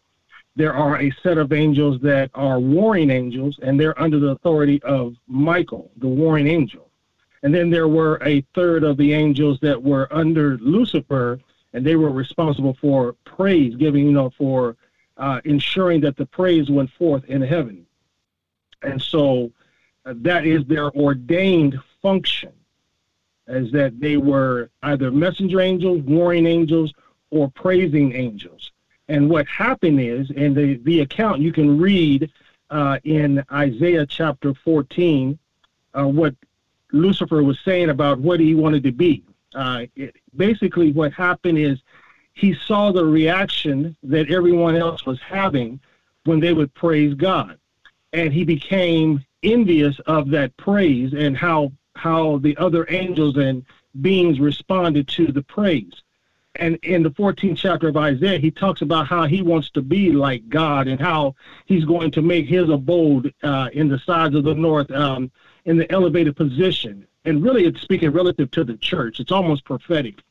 There 0.55 0.73
are 0.73 0.99
a 0.99 1.11
set 1.21 1.37
of 1.37 1.53
angels 1.53 2.01
that 2.01 2.31
are 2.33 2.59
warring 2.59 3.11
angels, 3.11 3.59
and 3.61 3.79
they're 3.79 3.99
under 4.01 4.19
the 4.19 4.29
authority 4.29 4.81
of 4.83 5.15
Michael, 5.27 5.91
the 5.97 6.07
warring 6.07 6.47
angel. 6.47 6.89
And 7.43 7.53
then 7.53 7.69
there 7.69 7.87
were 7.87 8.21
a 8.23 8.41
third 8.55 8.83
of 8.83 8.97
the 8.97 9.13
angels 9.13 9.59
that 9.61 9.81
were 9.81 10.11
under 10.11 10.57
Lucifer, 10.57 11.39
and 11.73 11.85
they 11.85 11.95
were 11.95 12.09
responsible 12.09 12.75
for 12.81 13.13
praise, 13.25 13.75
giving, 13.75 14.05
you 14.05 14.11
know, 14.11 14.31
for 14.31 14.75
uh, 15.17 15.39
ensuring 15.45 16.01
that 16.01 16.17
the 16.17 16.25
praise 16.25 16.69
went 16.69 16.89
forth 16.91 17.23
in 17.25 17.41
heaven. 17.41 17.85
And 18.81 19.01
so 19.01 19.51
uh, 20.05 20.13
that 20.17 20.45
is 20.45 20.65
their 20.65 20.91
ordained 20.91 21.79
function, 22.01 22.51
as 23.47 23.71
that 23.71 23.99
they 23.99 24.17
were 24.17 24.69
either 24.83 25.11
messenger 25.11 25.59
angels, 25.59 26.01
warring 26.03 26.45
angels, 26.45 26.93
or 27.31 27.49
praising 27.49 28.13
angels. 28.13 28.71
And 29.07 29.29
what 29.29 29.47
happened 29.47 29.99
is, 29.99 30.29
in 30.31 30.53
the, 30.53 30.75
the 30.83 31.01
account 31.01 31.41
you 31.41 31.51
can 31.51 31.79
read 31.79 32.31
uh, 32.69 32.99
in 33.03 33.43
Isaiah 33.51 34.05
chapter 34.05 34.53
14, 34.53 35.37
uh, 35.93 36.03
what 36.05 36.35
Lucifer 36.91 37.43
was 37.43 37.59
saying 37.65 37.89
about 37.89 38.19
what 38.19 38.39
he 38.39 38.55
wanted 38.55 38.83
to 38.83 38.91
be. 38.91 39.23
Uh, 39.55 39.85
it, 39.95 40.15
basically, 40.35 40.91
what 40.91 41.11
happened 41.13 41.57
is 41.57 41.79
he 42.33 42.53
saw 42.53 42.91
the 42.91 43.05
reaction 43.05 43.95
that 44.03 44.29
everyone 44.29 44.75
else 44.75 45.05
was 45.05 45.19
having 45.21 45.79
when 46.25 46.39
they 46.39 46.53
would 46.53 46.73
praise 46.73 47.13
God, 47.15 47.59
and 48.13 48.33
he 48.33 48.43
became 48.43 49.23
envious 49.43 49.99
of 50.05 50.29
that 50.29 50.55
praise 50.57 51.13
and 51.13 51.37
how 51.37 51.71
how 51.95 52.37
the 52.39 52.55
other 52.57 52.85
angels 52.89 53.37
and 53.37 53.65
beings 54.01 54.39
responded 54.39 55.07
to 55.07 55.31
the 55.31 55.41
praise. 55.41 55.93
And 56.55 56.77
in 56.83 57.03
the 57.03 57.11
14th 57.11 57.57
chapter 57.57 57.89
of 57.89 57.97
Isaiah, 57.97 58.39
he 58.39 58.51
talks 58.51 58.81
about 58.81 59.07
how 59.07 59.25
he 59.25 59.41
wants 59.41 59.69
to 59.71 59.81
be 59.81 60.11
like 60.11 60.47
God 60.49 60.87
and 60.87 60.99
how 60.99 61.35
he's 61.65 61.85
going 61.85 62.11
to 62.11 62.21
make 62.21 62.47
his 62.47 62.69
abode 62.69 63.33
uh, 63.43 63.69
in 63.73 63.87
the 63.87 63.99
sides 63.99 64.35
of 64.35 64.45
the 64.45 64.55
north. 64.55 64.89
Um, 64.91 65.31
in 65.65 65.77
the 65.77 65.89
elevated 65.91 66.35
position. 66.35 67.05
And 67.25 67.43
really, 67.43 67.65
it's 67.65 67.81
speaking 67.81 68.11
relative 68.11 68.49
to 68.51 68.63
the 68.63 68.77
church. 68.77 69.19
It's 69.19 69.31
almost 69.31 69.65
prophetic. 69.65 70.21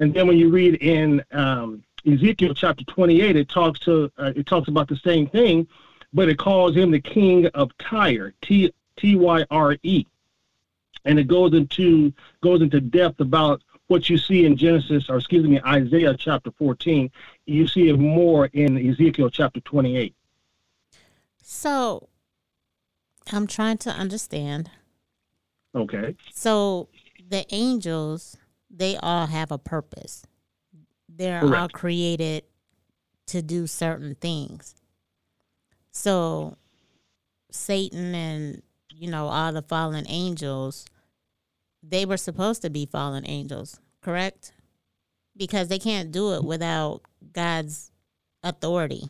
And 0.00 0.12
then 0.12 0.26
when 0.26 0.36
you 0.36 0.50
read 0.50 0.74
in 0.82 1.22
um, 1.32 1.82
Ezekiel 2.06 2.54
chapter 2.54 2.84
28, 2.84 3.36
it 3.36 3.48
talks 3.48 3.78
to 3.80 4.10
uh, 4.18 4.32
it 4.34 4.46
talks 4.46 4.68
about 4.68 4.88
the 4.88 4.96
same 4.96 5.28
thing, 5.28 5.66
but 6.12 6.28
it 6.28 6.38
calls 6.38 6.76
him 6.76 6.90
the 6.90 7.00
king 7.00 7.46
of 7.48 7.76
Tyre, 7.78 8.34
T 8.42 8.72
T 8.96 9.16
Y 9.16 9.44
R 9.50 9.76
E, 9.82 10.06
and 11.04 11.18
it 11.18 11.28
goes 11.28 11.54
into 11.54 12.12
goes 12.40 12.62
into 12.62 12.80
depth 12.80 13.20
about 13.20 13.62
what 13.88 14.08
you 14.08 14.16
see 14.16 14.46
in 14.46 14.56
Genesis, 14.56 15.10
or 15.10 15.18
excuse 15.18 15.46
me, 15.46 15.60
Isaiah 15.66 16.16
chapter 16.16 16.50
14. 16.52 17.10
You 17.46 17.66
see 17.66 17.88
it 17.88 17.98
more 17.98 18.46
in 18.46 18.78
Ezekiel 18.90 19.28
chapter 19.28 19.60
28. 19.60 20.14
So 21.42 22.08
I'm 23.30 23.46
trying 23.46 23.78
to 23.78 23.90
understand. 23.90 24.70
Okay. 25.74 26.16
So 26.32 26.88
the 27.28 27.44
angels, 27.54 28.36
they 28.70 28.96
all 28.96 29.26
have 29.26 29.52
a 29.52 29.58
purpose. 29.58 30.24
They're 31.08 31.40
Correct. 31.40 31.56
all 31.56 31.68
created 31.68 32.44
to 33.26 33.42
do 33.42 33.66
certain 33.66 34.14
things. 34.14 34.74
So 35.92 36.56
Satan 37.50 38.14
and 38.14 38.62
you 38.90 39.10
know 39.10 39.26
all 39.28 39.52
the 39.52 39.62
fallen 39.62 40.06
angels, 40.08 40.86
they 41.82 42.04
were 42.04 42.16
supposed 42.16 42.62
to 42.62 42.70
be 42.70 42.86
fallen 42.86 43.28
angels, 43.28 43.78
correct? 44.00 44.52
Because 45.36 45.68
they 45.68 45.78
can't 45.78 46.10
do 46.10 46.34
it 46.34 46.44
without 46.44 47.02
God's 47.32 47.90
authority. 48.42 49.08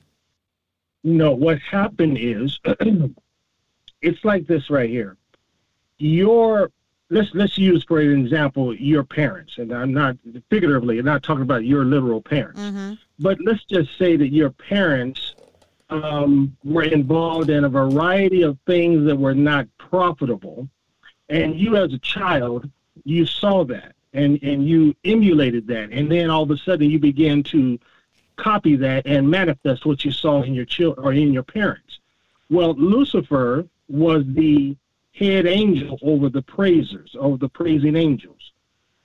No, 1.04 1.32
what 1.32 1.58
happened 1.60 2.18
is 2.18 2.58
it's 4.02 4.24
like 4.24 4.46
this 4.46 4.70
right 4.70 4.90
here. 4.90 5.16
Your 5.98 6.70
let's 7.10 7.30
let's 7.34 7.58
use 7.58 7.84
for 7.84 8.00
an 8.00 8.20
example 8.20 8.74
your 8.74 9.04
parents, 9.04 9.58
and 9.58 9.72
I'm 9.72 9.92
not 9.92 10.16
figuratively, 10.50 10.98
I'm 10.98 11.04
not 11.04 11.22
talking 11.22 11.42
about 11.42 11.64
your 11.64 11.84
literal 11.84 12.20
parents, 12.20 12.60
mm-hmm. 12.60 12.94
but 13.20 13.38
let's 13.44 13.64
just 13.64 13.96
say 13.98 14.16
that 14.16 14.28
your 14.28 14.50
parents 14.50 15.34
um, 15.92 16.56
were 16.64 16.84
involved 16.84 17.50
in 17.50 17.64
a 17.64 17.68
variety 17.68 18.42
of 18.42 18.58
things 18.66 19.04
that 19.06 19.16
were 19.16 19.34
not 19.34 19.66
profitable, 19.78 20.68
and 21.28 21.58
you 21.58 21.76
as 21.76 21.92
a 21.92 21.98
child 21.98 22.68
you 23.04 23.26
saw 23.26 23.64
that 23.64 23.94
and 24.12 24.42
and 24.42 24.66
you 24.66 24.94
emulated 25.04 25.66
that, 25.68 25.90
and 25.90 26.10
then 26.10 26.30
all 26.30 26.42
of 26.42 26.50
a 26.50 26.56
sudden 26.56 26.90
you 26.90 26.98
began 26.98 27.42
to 27.44 27.78
copy 28.36 28.76
that 28.76 29.06
and 29.06 29.30
manifest 29.30 29.86
what 29.86 30.04
you 30.04 30.10
saw 30.10 30.42
in 30.42 30.54
your 30.54 30.64
children 30.64 31.06
or 31.06 31.12
in 31.12 31.32
your 31.32 31.42
parents. 31.42 31.98
Well, 32.50 32.74
Lucifer 32.74 33.66
was 33.88 34.24
the 34.26 34.76
head 35.14 35.46
angel 35.46 35.98
over 36.02 36.28
the 36.28 36.42
praisers, 36.42 37.14
over 37.18 37.36
the 37.36 37.48
praising 37.48 37.96
angels. 37.96 38.52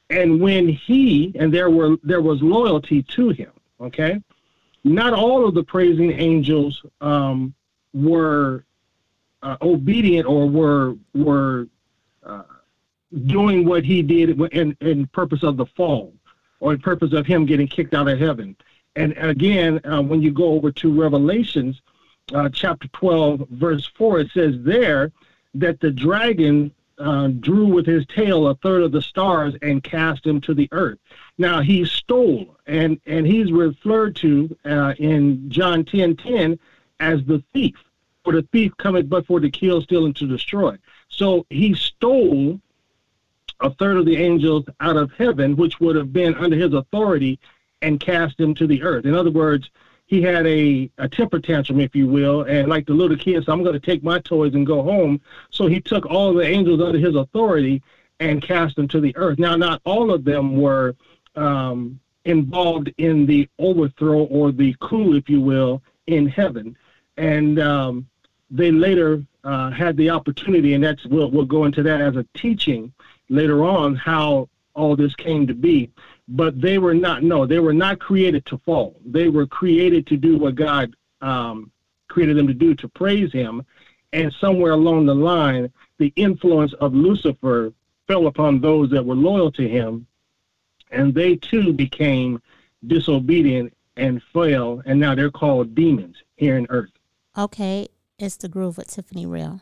And 0.10 0.40
when 0.40 0.70
he 0.70 1.34
and 1.38 1.54
there 1.54 1.70
were 1.70 1.98
there 2.04 2.22
was 2.22 2.42
loyalty 2.42 3.04
to 3.04 3.30
him, 3.30 3.52
okay? 3.82 4.22
Not 4.88 5.14
all 5.14 5.48
of 5.48 5.54
the 5.54 5.64
praising 5.64 6.12
angels 6.12 6.82
um, 7.02 7.54
were 7.94 8.64
uh, 9.44 9.58
obedient 9.62 10.28
or 10.28 10.50
were 10.50 10.96
were 11.14 11.68
uh, 12.24 12.44
doing 13.26 13.66
what 13.66 13.84
he 13.84 14.02
did 14.02 14.40
in, 14.54 14.78
in 14.82 15.08
purpose 15.08 15.44
of 15.44 15.58
the 15.58 15.66
fall 15.66 16.14
or 16.60 16.74
in 16.74 16.80
purpose 16.80 17.14
of 17.14 17.26
him 17.26 17.46
getting 17.46 17.68
kicked 17.68 17.94
out 17.94 18.08
of 18.08 18.20
heaven. 18.20 18.56
And 18.96 19.16
again, 19.18 19.80
uh, 19.86 20.02
when 20.02 20.22
you 20.22 20.32
go 20.32 20.54
over 20.54 20.72
to 20.72 21.02
Revelations, 21.02 21.82
uh, 22.34 22.50
chapter 22.50 22.88
12, 22.90 23.48
verse 23.52 23.86
4, 23.96 24.22
it 24.22 24.32
says 24.34 24.56
there 24.60 25.12
that 25.54 25.80
the 25.80 25.92
dragon 25.92 26.74
uh, 26.98 27.28
drew 27.28 27.68
with 27.68 27.86
his 27.86 28.06
tail 28.08 28.48
a 28.48 28.56
third 28.56 28.82
of 28.84 28.92
the 28.92 29.02
stars 29.02 29.56
and 29.62 29.84
cast 29.84 30.24
them 30.24 30.42
to 30.42 30.54
the 30.54 30.68
earth. 30.72 30.98
Now 31.38 31.62
he 31.62 31.86
stole, 31.86 32.58
and 32.66 33.00
and 33.06 33.26
he's 33.26 33.52
referred 33.52 34.16
to 34.18 34.56
uh, 34.66 34.94
in 34.98 35.50
John 35.50 35.86
ten 35.86 36.16
ten 36.16 36.60
as 37.00 37.24
the 37.26 37.44
thief. 37.54 37.76
For 38.24 38.34
the 38.34 38.48
thief 38.52 38.74
cometh 38.78 39.10
but 39.10 39.26
for 39.26 39.40
to 39.40 39.50
kill, 39.50 39.82
steal, 39.82 40.06
and 40.06 40.16
to 40.18 40.28
destroy. 40.28 40.78
So 41.08 41.46
he 41.50 41.76
stole 41.76 42.60
a 43.62 43.70
third 43.72 43.98
of 43.98 44.06
the 44.06 44.18
angels 44.18 44.66
out 44.80 44.98
of 44.98 45.12
heaven, 45.14 45.56
which 45.56 45.80
would 45.80 45.96
have 45.96 46.12
been 46.12 46.36
under 46.36 46.56
his 46.56 46.74
authority, 46.74 47.40
and 47.82 48.00
cast 48.00 48.38
them 48.38 48.54
to 48.56 48.68
the 48.68 48.84
earth. 48.84 49.06
In 49.06 49.16
other 49.16 49.32
words, 49.32 49.70
he 50.08 50.22
had 50.22 50.48
a, 50.48 50.90
a 50.98 51.08
temper 51.08 51.38
tantrum, 51.38 51.82
if 51.82 51.94
you 51.94 52.08
will, 52.08 52.44
and 52.44 52.70
like 52.70 52.86
the 52.88 52.94
little 52.94 53.18
kid, 53.18 53.44
so 53.44 53.52
I'm 53.52 53.62
going 53.62 53.80
to 53.80 53.86
take 53.86 54.04
my 54.04 54.20
toys 54.20 54.56
and 54.56 54.66
go 54.66 54.82
home. 54.82 55.20
So 55.52 55.68
he 55.68 55.82
took 55.82 56.06
all 56.06 56.34
the 56.34 56.46
angels 56.46 56.82
under 56.82 56.98
his 56.98 57.16
authority 57.16 57.84
and 58.22 58.42
cast 58.42 58.78
them 58.78 58.88
to 58.88 59.02
the 59.02 59.16
earth. 59.18 59.38
Now, 59.38 59.58
not 59.58 59.82
all 59.84 60.12
of 60.12 60.24
them 60.24 60.60
were 60.60 60.96
um, 61.36 62.00
involved 62.24 62.92
in 62.98 63.26
the 63.26 63.50
overthrow 63.60 64.24
or 64.24 64.54
the 64.54 64.76
coup, 64.80 65.14
if 65.14 65.30
you 65.30 65.42
will, 65.42 65.84
in 66.08 66.26
heaven, 66.26 66.78
and 67.18 67.60
um, 67.60 68.08
they 68.50 68.72
later 68.72 69.22
uh, 69.44 69.72
had 69.72 69.98
the 69.98 70.10
opportunity, 70.10 70.74
and 70.74 70.84
that's 70.84 71.06
we'll, 71.06 71.30
we'll 71.30 71.46
go 71.46 71.66
into 71.66 71.84
that 71.84 72.00
as 72.00 72.16
a 72.16 72.26
teaching 72.34 72.94
later 73.30 73.66
on 73.66 73.96
how 73.96 74.48
all 74.74 74.96
this 74.96 75.14
came 75.16 75.46
to 75.48 75.54
be 75.54 75.92
but 76.28 76.60
they 76.60 76.78
were 76.78 76.94
not 76.94 77.24
no 77.24 77.46
they 77.46 77.60
were 77.60 77.74
not 77.74 78.00
created 78.00 78.46
to 78.48 78.58
fall. 78.60 79.00
They 79.06 79.30
were 79.30 79.48
created 79.48 80.08
to 80.08 80.18
do 80.18 80.38
what 80.38 80.56
god 80.56 80.96
um, 81.22 81.72
created 82.08 82.38
them 82.38 82.48
to 82.48 82.54
do 82.54 82.76
to 82.76 82.88
praise 82.88 83.32
him. 83.32 83.66
And 84.14 84.34
somewhere 84.40 84.72
along 84.72 85.06
the 85.06 85.16
line 85.16 85.72
the 85.98 86.14
influence 86.16 86.74
of 86.74 86.94
lucifer 86.94 87.74
fell 88.08 88.28
upon 88.28 88.62
those 88.62 88.90
that 88.92 89.06
were 89.06 89.16
loyal 89.16 89.52
to 89.54 89.68
him 89.68 90.08
and 90.92 91.14
they 91.14 91.36
too 91.36 91.74
became 91.74 92.42
disobedient 92.86 93.74
and 93.98 94.22
fell 94.34 94.82
and 94.86 95.00
now 95.00 95.16
they're 95.16 95.32
called 95.32 95.76
demons 95.76 96.18
here 96.36 96.58
in 96.58 96.68
earth. 96.70 96.92
Okay 97.38 97.88
it's 98.20 98.38
the 98.38 98.50
groove 98.50 98.78
with 98.78 98.88
tiffani 98.88 99.30
real 99.30 99.62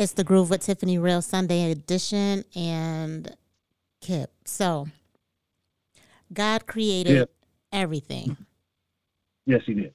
It's 0.00 0.14
the 0.14 0.24
Groove 0.24 0.48
with 0.48 0.62
Tiffani 0.62 0.98
Real 0.98 1.20
Sunday 1.20 1.70
edition 1.70 2.42
and 2.56 3.36
Kip. 4.00 4.30
So, 4.46 4.88
God 6.32 6.66
created 6.66 7.28
everything. 7.70 8.38
Yes, 9.44 9.60
He 9.66 9.74
did. 9.74 9.92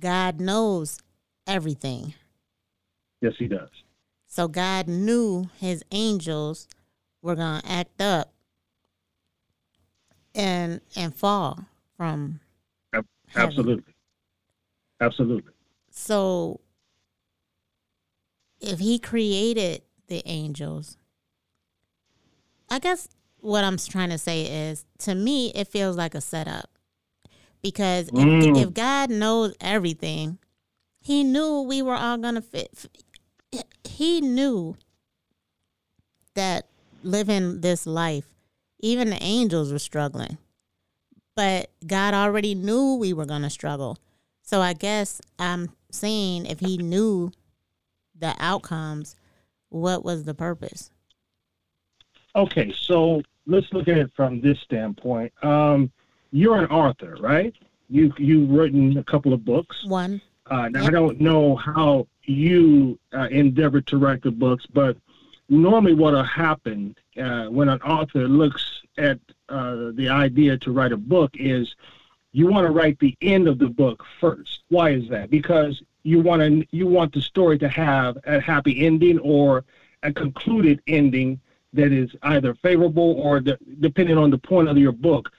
God 0.00 0.40
knows 0.40 0.98
everything. 1.46 2.14
Yes, 3.20 3.34
He 3.38 3.46
does. 3.46 3.68
So, 4.26 4.48
God 4.48 4.88
knew 4.88 5.48
His 5.60 5.84
angels 5.92 6.66
were 7.22 7.36
going 7.36 7.60
to 7.60 7.70
act 7.70 8.00
up 8.00 8.32
and 10.34 10.80
and 10.96 11.14
fall 11.14 11.66
from 11.96 12.40
absolutely 13.36 13.74
heaven. 13.74 13.94
absolutely 15.00 15.52
so 15.90 16.60
if 18.60 18.78
he 18.78 18.98
created 18.98 19.82
the 20.08 20.22
angels, 20.26 20.96
I 22.70 22.78
guess 22.78 23.08
what 23.40 23.64
I'm 23.64 23.76
trying 23.76 24.10
to 24.10 24.18
say 24.18 24.68
is 24.68 24.84
to 25.00 25.14
me, 25.14 25.52
it 25.54 25.68
feels 25.68 25.96
like 25.96 26.14
a 26.14 26.20
setup. 26.20 26.70
Because 27.62 28.10
mm. 28.10 28.56
if, 28.56 28.68
if 28.68 28.74
God 28.74 29.10
knows 29.10 29.54
everything, 29.60 30.38
he 31.00 31.24
knew 31.24 31.62
we 31.62 31.82
were 31.82 31.94
all 31.94 32.18
going 32.18 32.34
to 32.34 32.42
fit. 32.42 32.86
He 33.84 34.20
knew 34.20 34.76
that 36.34 36.68
living 37.02 37.60
this 37.60 37.86
life, 37.86 38.26
even 38.80 39.10
the 39.10 39.22
angels 39.22 39.72
were 39.72 39.78
struggling. 39.78 40.38
But 41.34 41.70
God 41.86 42.14
already 42.14 42.54
knew 42.54 42.96
we 42.96 43.12
were 43.12 43.26
going 43.26 43.42
to 43.42 43.50
struggle. 43.50 43.98
So 44.42 44.60
I 44.60 44.72
guess 44.72 45.20
I'm 45.38 45.70
saying 45.90 46.46
if 46.46 46.60
he 46.60 46.78
knew 46.78 47.32
the 48.18 48.34
outcomes, 48.38 49.16
what 49.68 50.04
was 50.04 50.24
the 50.24 50.34
purpose? 50.34 50.90
Okay, 52.34 52.72
so 52.76 53.22
let's 53.46 53.72
look 53.72 53.88
at 53.88 53.98
it 53.98 54.10
from 54.14 54.40
this 54.40 54.58
standpoint. 54.60 55.32
Um, 55.42 55.90
you're 56.32 56.58
an 56.58 56.66
author, 56.66 57.16
right? 57.20 57.54
You 57.88 58.12
you've 58.18 58.50
written 58.50 58.98
a 58.98 59.04
couple 59.04 59.32
of 59.32 59.44
books. 59.44 59.84
One. 59.86 60.20
Uh, 60.46 60.68
now 60.68 60.80
yep. 60.80 60.88
I 60.88 60.90
don't 60.90 61.20
know 61.20 61.56
how 61.56 62.06
you 62.24 62.98
uh, 63.12 63.28
endeavor 63.30 63.80
to 63.80 63.98
write 63.98 64.22
the 64.22 64.30
books, 64.30 64.66
but 64.66 64.96
normally 65.48 65.94
what'll 65.94 66.22
happen 66.22 66.96
uh, 67.20 67.46
when 67.46 67.68
an 67.68 67.80
author 67.82 68.28
looks 68.28 68.82
at 68.98 69.18
uh, 69.48 69.90
the 69.94 70.08
idea 70.08 70.56
to 70.58 70.72
write 70.72 70.92
a 70.92 70.96
book 70.96 71.30
is 71.34 71.74
you 72.32 72.46
want 72.46 72.66
to 72.66 72.72
write 72.72 72.98
the 72.98 73.16
end 73.22 73.48
of 73.48 73.58
the 73.58 73.68
book 73.68 74.04
first. 74.20 74.62
Why 74.68 74.90
is 74.90 75.08
that? 75.08 75.30
Because 75.30 75.82
you 76.06 76.20
want 76.20 76.40
to 76.40 76.64
you 76.70 76.86
want 76.86 77.12
the 77.12 77.20
story 77.20 77.58
to 77.58 77.68
have 77.68 78.16
a 78.26 78.40
happy 78.40 78.86
ending 78.86 79.18
or 79.18 79.64
a 80.04 80.12
concluded 80.12 80.80
ending 80.86 81.40
that 81.72 81.92
is 81.92 82.14
either 82.22 82.54
favorable 82.54 83.20
or 83.20 83.40
the, 83.40 83.58
depending 83.80 84.16
on 84.16 84.30
the 84.30 84.38
point 84.38 84.68
of 84.68 84.78
your 84.78 84.92
book 84.92 85.32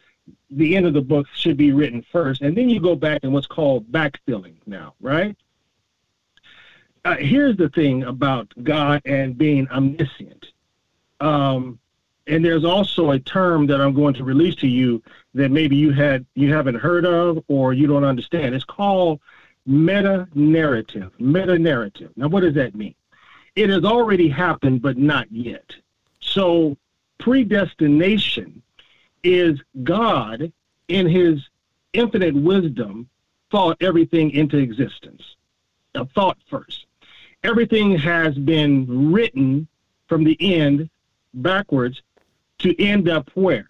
the 0.49 0.75
end 0.75 0.86
of 0.86 0.93
the 0.93 1.01
book 1.01 1.25
should 1.34 1.56
be 1.56 1.71
written 1.71 2.06
first. 2.12 2.41
And 2.41 2.56
then 2.58 2.69
you 2.69 2.82
go 2.82 2.95
back 2.95 3.21
and 3.23 3.32
what's 3.32 3.47
called 3.47 3.89
backfilling 3.91 4.56
now 4.65 4.93
right? 4.99 5.38
Uh, 7.06 7.15
here's 7.15 7.56
the 7.56 7.69
thing 7.69 8.03
about 8.03 8.53
god 8.62 9.01
and 9.06 9.38
being 9.38 9.69
omniscient. 9.69 10.47
Um, 11.21 11.80
and 12.27 12.43
there's 12.43 12.65
also 12.65 13.12
a 13.12 13.19
term 13.19 13.67
that 13.67 13.80
i'm 13.80 13.93
going 13.93 14.13
to 14.15 14.25
release 14.25 14.56
to 14.56 14.67
you 14.67 15.01
that 15.34 15.49
maybe 15.49 15.77
you 15.77 15.93
had 15.93 16.25
you 16.36 16.53
haven't 16.53 16.75
heard 16.75 17.06
of 17.06 17.41
or 17.47 17.73
you 17.73 17.88
don't 17.88 18.03
understand. 18.03 18.53
It's 18.53 18.65
called 18.65 19.21
meta 19.67 20.27
narrative. 20.34 21.12
Meta 21.19 21.60
narrative. 21.60 22.12
Now, 22.15 22.30
what 22.30 22.41
does 22.41 22.56
that 22.56 22.73
mean? 22.73 22.95
It 23.56 23.69
has 23.69 23.84
already 23.84 24.30
happened, 24.30 24.82
but 24.82 24.97
not 24.97 25.32
yet. 25.32 25.75
So, 26.21 26.77
predestination 27.19 28.62
is 29.23 29.60
God, 29.84 30.51
in 30.88 31.08
his 31.08 31.41
infinite 31.93 32.34
wisdom, 32.34 33.10
thought 33.51 33.77
everything 33.82 34.32
into 34.32 34.58
existence. 34.58 35.36
A 35.95 36.06
thought 36.06 36.38
first. 36.49 36.86
Everything 37.43 37.97
has 37.97 38.38
been 38.38 39.12
written 39.12 39.67
from 40.08 40.23
the 40.23 40.38
end 40.39 40.89
backwards 41.34 42.01
to 42.60 42.80
end 42.82 43.10
up 43.10 43.30
where? 43.34 43.69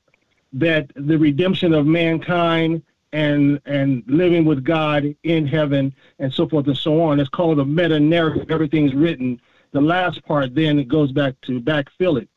That 0.54 0.92
the 0.96 1.18
redemption 1.18 1.74
of 1.74 1.86
mankind 1.86 2.84
and 3.14 3.62
and 3.66 4.04
living 4.08 4.46
with 4.46 4.64
God 4.64 5.16
in 5.24 5.48
heaven 5.48 5.94
and 6.20 6.34
so 6.34 6.48
forth 6.48 6.68
and 6.68 6.78
so 6.78 7.02
on. 7.02 7.20
It's 7.20 7.30
called 7.30 7.60
a 7.60 7.66
meta 7.66 8.00
narrative. 8.00 8.52
Everything's 8.52 8.94
written. 8.94 9.40
The 9.72 9.82
last 9.82 10.24
part 10.26 10.56
then 10.56 10.80
it 10.80 10.88
goes 10.88 11.12
back 11.12 11.40
to 11.42 11.60
backfill 11.62 12.22
it. 12.22 12.30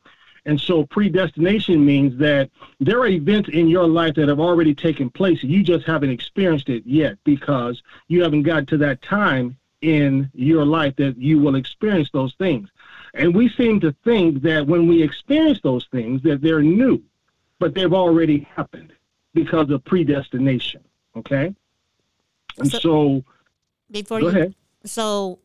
And 0.45 0.59
so 0.59 0.85
predestination 0.85 1.85
means 1.85 2.17
that 2.17 2.49
there 2.79 2.99
are 2.99 3.07
events 3.07 3.49
in 3.49 3.67
your 3.67 3.87
life 3.87 4.15
that 4.15 4.27
have 4.27 4.39
already 4.39 4.73
taken 4.73 5.09
place. 5.09 5.43
You 5.43 5.61
just 5.61 5.85
haven't 5.85 6.09
experienced 6.09 6.67
it 6.69 6.83
yet 6.85 7.17
because 7.23 7.81
you 8.07 8.23
haven't 8.23 8.43
gotten 8.43 8.65
to 8.67 8.77
that 8.77 9.01
time 9.03 9.57
in 9.81 10.31
your 10.33 10.65
life 10.65 10.95
that 10.95 11.17
you 11.17 11.39
will 11.39 11.55
experience 11.55 12.09
those 12.11 12.33
things. 12.35 12.69
And 13.13 13.35
we 13.35 13.49
seem 13.49 13.79
to 13.81 13.95
think 14.03 14.41
that 14.41 14.65
when 14.65 14.87
we 14.87 15.03
experience 15.03 15.59
those 15.61 15.85
things 15.91 16.23
that 16.23 16.41
they're 16.41 16.61
new, 16.63 17.03
but 17.59 17.75
they've 17.75 17.93
already 17.93 18.47
happened 18.55 18.93
because 19.33 19.69
of 19.69 19.83
predestination. 19.85 20.81
Okay. 21.15 21.53
And 22.57 22.71
so, 22.71 22.79
so 22.79 23.23
before 23.89 24.19
go 24.19 24.29
you, 24.29 24.35
ahead. 24.35 24.55
So 24.85 25.39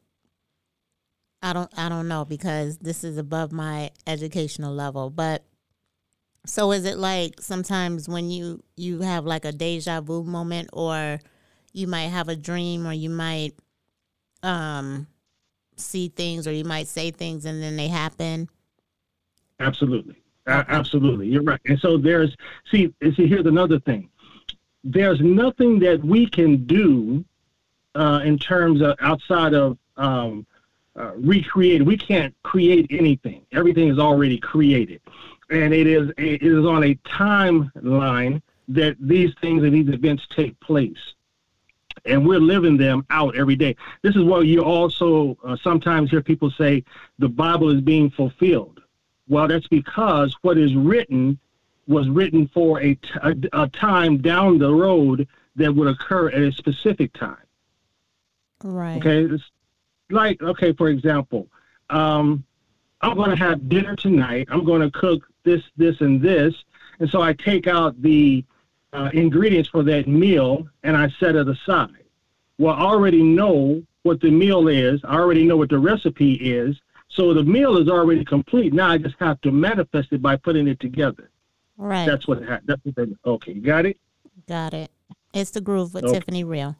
I 1.43 1.53
don't 1.53 1.71
I 1.77 1.89
don't 1.89 2.09
know 2.09 2.25
because 2.25 2.79
this 2.79 3.05
is 3.05 3.19
above 3.19 3.53
my 3.53 3.91
educational 4.07 4.75
level, 4.75 5.11
but 5.11 5.45
so 6.47 6.73
is 6.73 6.85
it 6.85 6.97
like 6.97 7.41
sometimes 7.41 8.09
when 8.09 8.31
you 8.31 8.63
you 8.77 9.01
have 9.01 9.25
like 9.25 9.45
a 9.45 9.53
deja 9.53 10.01
vu 10.01 10.23
moment 10.23 10.71
or 10.73 11.21
you 11.73 11.87
might 11.87 12.09
have 12.09 12.29
a 12.29 12.37
dream 12.37 12.87
or 12.87 12.93
you 12.93 13.11
might 13.11 13.55
um 14.43 15.07
see 15.77 16.09
things 16.09 16.47
or 16.47 16.53
you 16.53 16.65
might 16.65 16.89
say 16.89 17.11
things 17.11 17.45
and 17.45 17.63
then 17.63 17.77
they 17.77 17.89
happen? 17.89 18.49
Absolutely. 19.61 20.17
Absolutely, 20.47 21.29
you're 21.29 21.43
right. 21.43 21.61
And 21.67 21.79
so 21.79 21.97
there's 21.97 22.37
see 22.71 22.93
see 23.17 23.27
here's 23.27 23.47
another 23.47 23.81
thing. 23.81 24.09
There's 24.85 25.21
nothing 25.21 25.79
that 25.81 26.03
we 26.05 26.27
can 26.27 26.65
do 26.67 27.25
uh, 27.95 28.21
in 28.25 28.39
terms 28.39 28.83
of 28.83 28.95
outside 29.01 29.55
of 29.55 29.79
um, 29.97 30.47
uh, 30.95 31.13
recreate. 31.17 31.85
We 31.85 31.97
can't 31.97 32.35
create 32.43 32.87
anything. 32.91 33.45
Everything 33.53 33.89
is 33.89 33.99
already 33.99 34.39
created, 34.39 35.01
and 35.51 35.75
it 35.75 35.87
is 35.87 36.11
it 36.17 36.43
is 36.43 36.65
on 36.65 36.85
a 36.85 36.95
timeline 36.97 38.41
that 38.69 38.97
these 39.01 39.33
things 39.41 39.63
and 39.63 39.75
these 39.75 39.89
events 39.93 40.27
take 40.35 40.59
place. 40.61 40.99
And 42.05 42.27
we're 42.27 42.41
living 42.41 42.77
them 42.77 43.05
out 43.11 43.37
every 43.37 43.57
day. 43.57 43.75
This 44.03 44.15
is 44.15 44.23
what 44.23 44.47
you 44.47 44.61
also 44.61 45.37
uh, 45.45 45.57
sometimes 45.63 46.11
hear 46.11 46.23
people 46.23 46.51
say 46.53 46.85
the 47.19 47.29
Bible 47.29 47.71
is 47.71 47.81
being 47.81 48.11
fulfilled. 48.11 48.76
Well, 49.29 49.49
that's 49.49 49.69
because 49.69 50.37
what 50.43 50.59
is 50.59 50.75
written 50.75 51.39
was 51.87 52.09
written 52.09 52.49
for 52.49 52.81
a, 52.81 52.95
t- 52.95 53.11
a, 53.23 53.37
a 53.53 53.69
time 53.69 54.19
down 54.19 54.59
the 54.59 54.73
road 54.73 55.29
that 55.57 55.75
would 55.75 55.89
occur 55.89 56.29
at 56.29 56.43
a 56.43 56.53
specific 56.53 57.13
time. 57.13 57.37
Right. 58.63 58.99
Okay. 58.99 59.35
It's 59.35 59.45
like, 60.11 60.43
okay, 60.43 60.73
for 60.73 60.89
example, 60.89 61.49
um, 61.91 62.45
I'm 63.01 63.17
going 63.17 63.31
to 63.31 63.37
have 63.37 63.69
dinner 63.69 63.97
tonight. 63.97 64.49
I'm 64.51 64.65
going 64.65 64.83
to 64.83 64.91
cook 64.91 65.27
this, 65.45 65.63
this, 65.77 66.01
and 66.01 66.21
this. 66.21 66.55
And 66.99 67.09
so 67.09 67.21
I 67.21 67.33
take 67.33 67.67
out 67.67 68.01
the 68.01 68.45
uh, 68.93 69.11
ingredients 69.13 69.69
for 69.69 69.83
that 69.85 70.09
meal 70.09 70.67
and 70.83 70.97
I 70.97 71.11
set 71.21 71.37
it 71.37 71.49
aside. 71.49 72.05
Well, 72.59 72.75
I 72.75 72.81
already 72.81 73.23
know 73.23 73.83
what 74.03 74.21
the 74.21 74.31
meal 74.31 74.69
is. 74.69 75.01
I 75.05 75.17
already 75.17 75.45
know 75.45 75.57
what 75.57 75.69
the 75.69 75.79
recipe 75.79 76.35
is. 76.35 76.81
So 77.17 77.33
the 77.33 77.43
meal 77.43 77.79
is 77.79 77.89
already 77.89 78.25
complete. 78.27 78.75
Now 78.75 78.91
I 78.91 78.99
just 78.99 79.17
have 79.19 79.41
to 79.41 79.51
manifest 79.51 80.09
it 80.13 80.21
by 80.21 80.37
putting 80.37 80.69
it 80.69 80.79
together. 80.81 81.31
Right. 81.79 82.05
That's 82.05 82.29
what. 82.29 82.45
Ha- 82.45 82.61
that's 82.67 82.85
what. 82.85 82.95
They, 82.95 83.07
okay, 83.25 83.55
got 83.55 83.87
it. 83.87 83.99
Got 84.47 84.75
it. 84.75 84.91
It's 85.33 85.51
the 85.51 85.63
groove 85.63 85.95
with 85.95 86.05
Okay. 86.05 86.21
Tiffani 86.21 86.47
Real. 86.47 86.77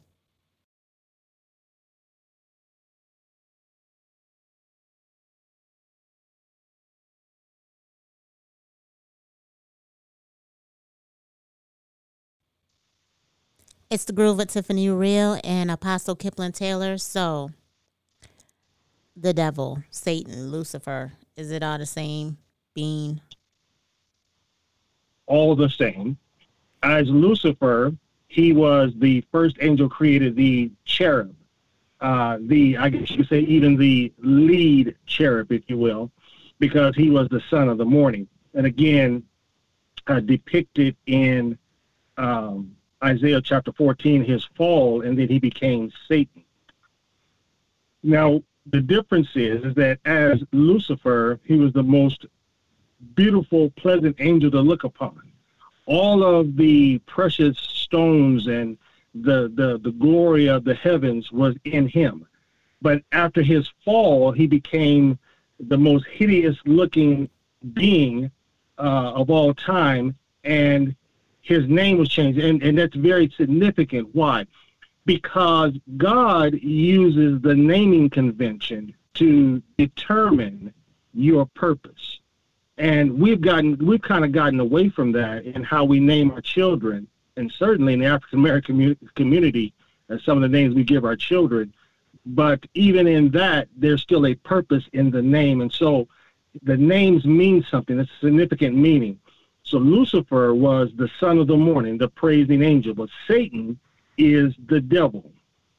It's 13.89 14.03
the 14.03 14.13
groove 14.13 14.37
with 14.37 14.51
Tiffani 14.51 14.95
Real 14.97 15.39
and 15.43 15.71
Apostle 15.71 16.15
Kiplon 16.15 16.53
Taylor. 16.53 16.97
So, 16.97 17.51
the 19.19 19.33
devil, 19.33 19.83
Satan, 19.89 20.51
Lucifer, 20.51 21.13
is 21.35 21.51
it 21.51 21.63
all 21.63 21.77
the 21.77 21.85
same 21.85 22.37
being? 22.73 23.21
all 25.27 25.55
the 25.55 25.69
same. 25.69 26.17
As 26.81 27.07
Lucifer, 27.09 27.93
he 28.27 28.53
was 28.53 28.91
the 28.97 29.23
first 29.31 29.57
angel 29.61 29.87
created, 29.87 30.35
the 30.35 30.71
cherub, 30.85 31.35
uh, 32.01 32.37
the 32.41 32.77
I 32.77 32.89
guess 32.89 33.11
you 33.11 33.23
say 33.25 33.41
even 33.41 33.77
the 33.77 34.11
lead 34.19 34.95
cherub, 35.05 35.51
if 35.51 35.63
you 35.67 35.77
will, 35.77 36.11
because 36.59 36.95
he 36.95 37.09
was 37.09 37.27
the 37.29 37.41
son 37.49 37.69
of 37.69 37.77
the 37.77 37.85
morning, 37.85 38.27
and 38.53 38.65
again 38.65 39.23
uh, 40.07 40.19
depicted 40.19 40.95
in 41.05 41.57
um, 42.17 42.75
Isaiah 43.03 43.41
chapter 43.41 43.71
14, 43.73 44.23
his 44.23 44.45
fall, 44.55 45.01
and 45.01 45.17
then 45.17 45.27
he 45.27 45.39
became 45.39 45.91
Satan. 46.07 46.43
Now 48.03 48.41
the 48.71 48.81
difference 48.81 49.29
is, 49.35 49.63
is 49.63 49.75
that 49.75 49.99
as 50.05 50.43
Lucifer, 50.51 51.39
he 51.43 51.55
was 51.55 51.73
the 51.73 51.83
most 51.83 52.25
beautiful, 53.15 53.69
pleasant 53.71 54.15
angel 54.19 54.51
to 54.51 54.59
look 54.59 54.83
upon. 54.83 55.21
All 55.85 56.23
of 56.23 56.57
the 56.57 56.99
precious 56.99 57.57
stones 57.57 58.47
and 58.47 58.77
the, 59.15 59.51
the, 59.55 59.79
the 59.81 59.91
glory 59.91 60.47
of 60.47 60.63
the 60.63 60.75
heavens 60.75 61.31
was 61.31 61.55
in 61.63 61.87
him. 61.87 62.25
But 62.81 63.03
after 63.11 63.41
his 63.41 63.67
fall, 63.85 64.31
he 64.31 64.47
became 64.47 65.17
the 65.59 65.77
most 65.77 66.05
hideous 66.05 66.57
looking 66.65 67.29
being 67.73 68.29
uh, 68.77 69.13
of 69.15 69.29
all 69.29 69.53
time, 69.53 70.15
and 70.43 70.95
his 71.41 71.67
name 71.67 71.97
was 71.97 72.09
changed. 72.09 72.39
And, 72.39 72.61
and 72.61 72.77
that's 72.77 72.95
very 72.95 73.33
significant. 73.35 74.13
Why? 74.13 74.45
Because 75.07 75.73
God 75.95 76.53
uses 76.61 77.41
the 77.41 77.55
naming 77.55 78.09
convention 78.09 78.93
to 79.15 79.63
determine 79.77 80.73
your 81.13 81.45
purpose. 81.47 82.19
And 82.77 83.17
we've 83.17 83.41
gotten 83.41 83.77
we've 83.83 84.01
kind 84.01 84.23
of 84.23 84.31
gotten 84.31 84.59
away 84.59 84.89
from 84.89 85.11
that 85.13 85.45
in 85.45 85.63
how 85.63 85.83
we 85.83 85.99
name 85.99 86.29
our 86.31 86.41
children. 86.41 87.07
And 87.35 87.51
certainly 87.51 87.93
in 87.93 87.99
the 87.99 88.05
african 88.05 88.39
american 88.39 88.97
community 89.15 89.73
uh, 90.09 90.17
some 90.23 90.37
of 90.37 90.43
the 90.43 90.55
names 90.57 90.75
we 90.75 90.83
give 90.83 91.03
our 91.05 91.15
children. 91.15 91.73
But 92.25 92.65
even 92.75 93.07
in 93.07 93.31
that 93.31 93.69
there's 93.75 94.01
still 94.01 94.27
a 94.27 94.35
purpose 94.35 94.83
in 94.93 95.09
the 95.09 95.21
name. 95.21 95.61
And 95.61 95.71
so 95.71 96.07
the 96.63 96.77
names 96.77 97.25
mean 97.25 97.65
something. 97.71 97.99
It's 97.99 98.11
a 98.21 98.25
significant 98.25 98.75
meaning. 98.75 99.19
So 99.63 99.79
lucifer 99.79 100.53
was 100.53 100.91
the 100.95 101.09
son 101.19 101.39
of 101.39 101.47
the 101.47 101.57
morning 101.57 101.97
the 101.97 102.09
praising 102.09 102.61
angel. 102.61 102.93
But 102.93 103.09
satan 103.27 103.79
is 104.17 104.53
the 104.67 104.81
devil 104.81 105.31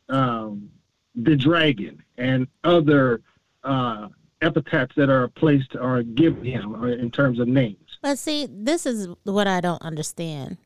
um, 0.08 0.70
the 1.14 1.36
dragon 1.36 2.02
and 2.16 2.46
other 2.64 3.20
uh, 3.64 4.08
epithets 4.40 4.94
that 4.96 5.10
are 5.10 5.28
placed 5.28 5.74
or 5.76 6.02
given 6.02 6.44
him 6.44 6.82
in 6.84 7.10
terms 7.10 7.40
of 7.40 7.48
names. 7.48 7.98
But 8.02 8.18
see, 8.18 8.46
this 8.50 8.86
is 8.86 9.08
what 9.24 9.46
I 9.46 9.60
don't 9.60 9.82
understand. 9.82 10.58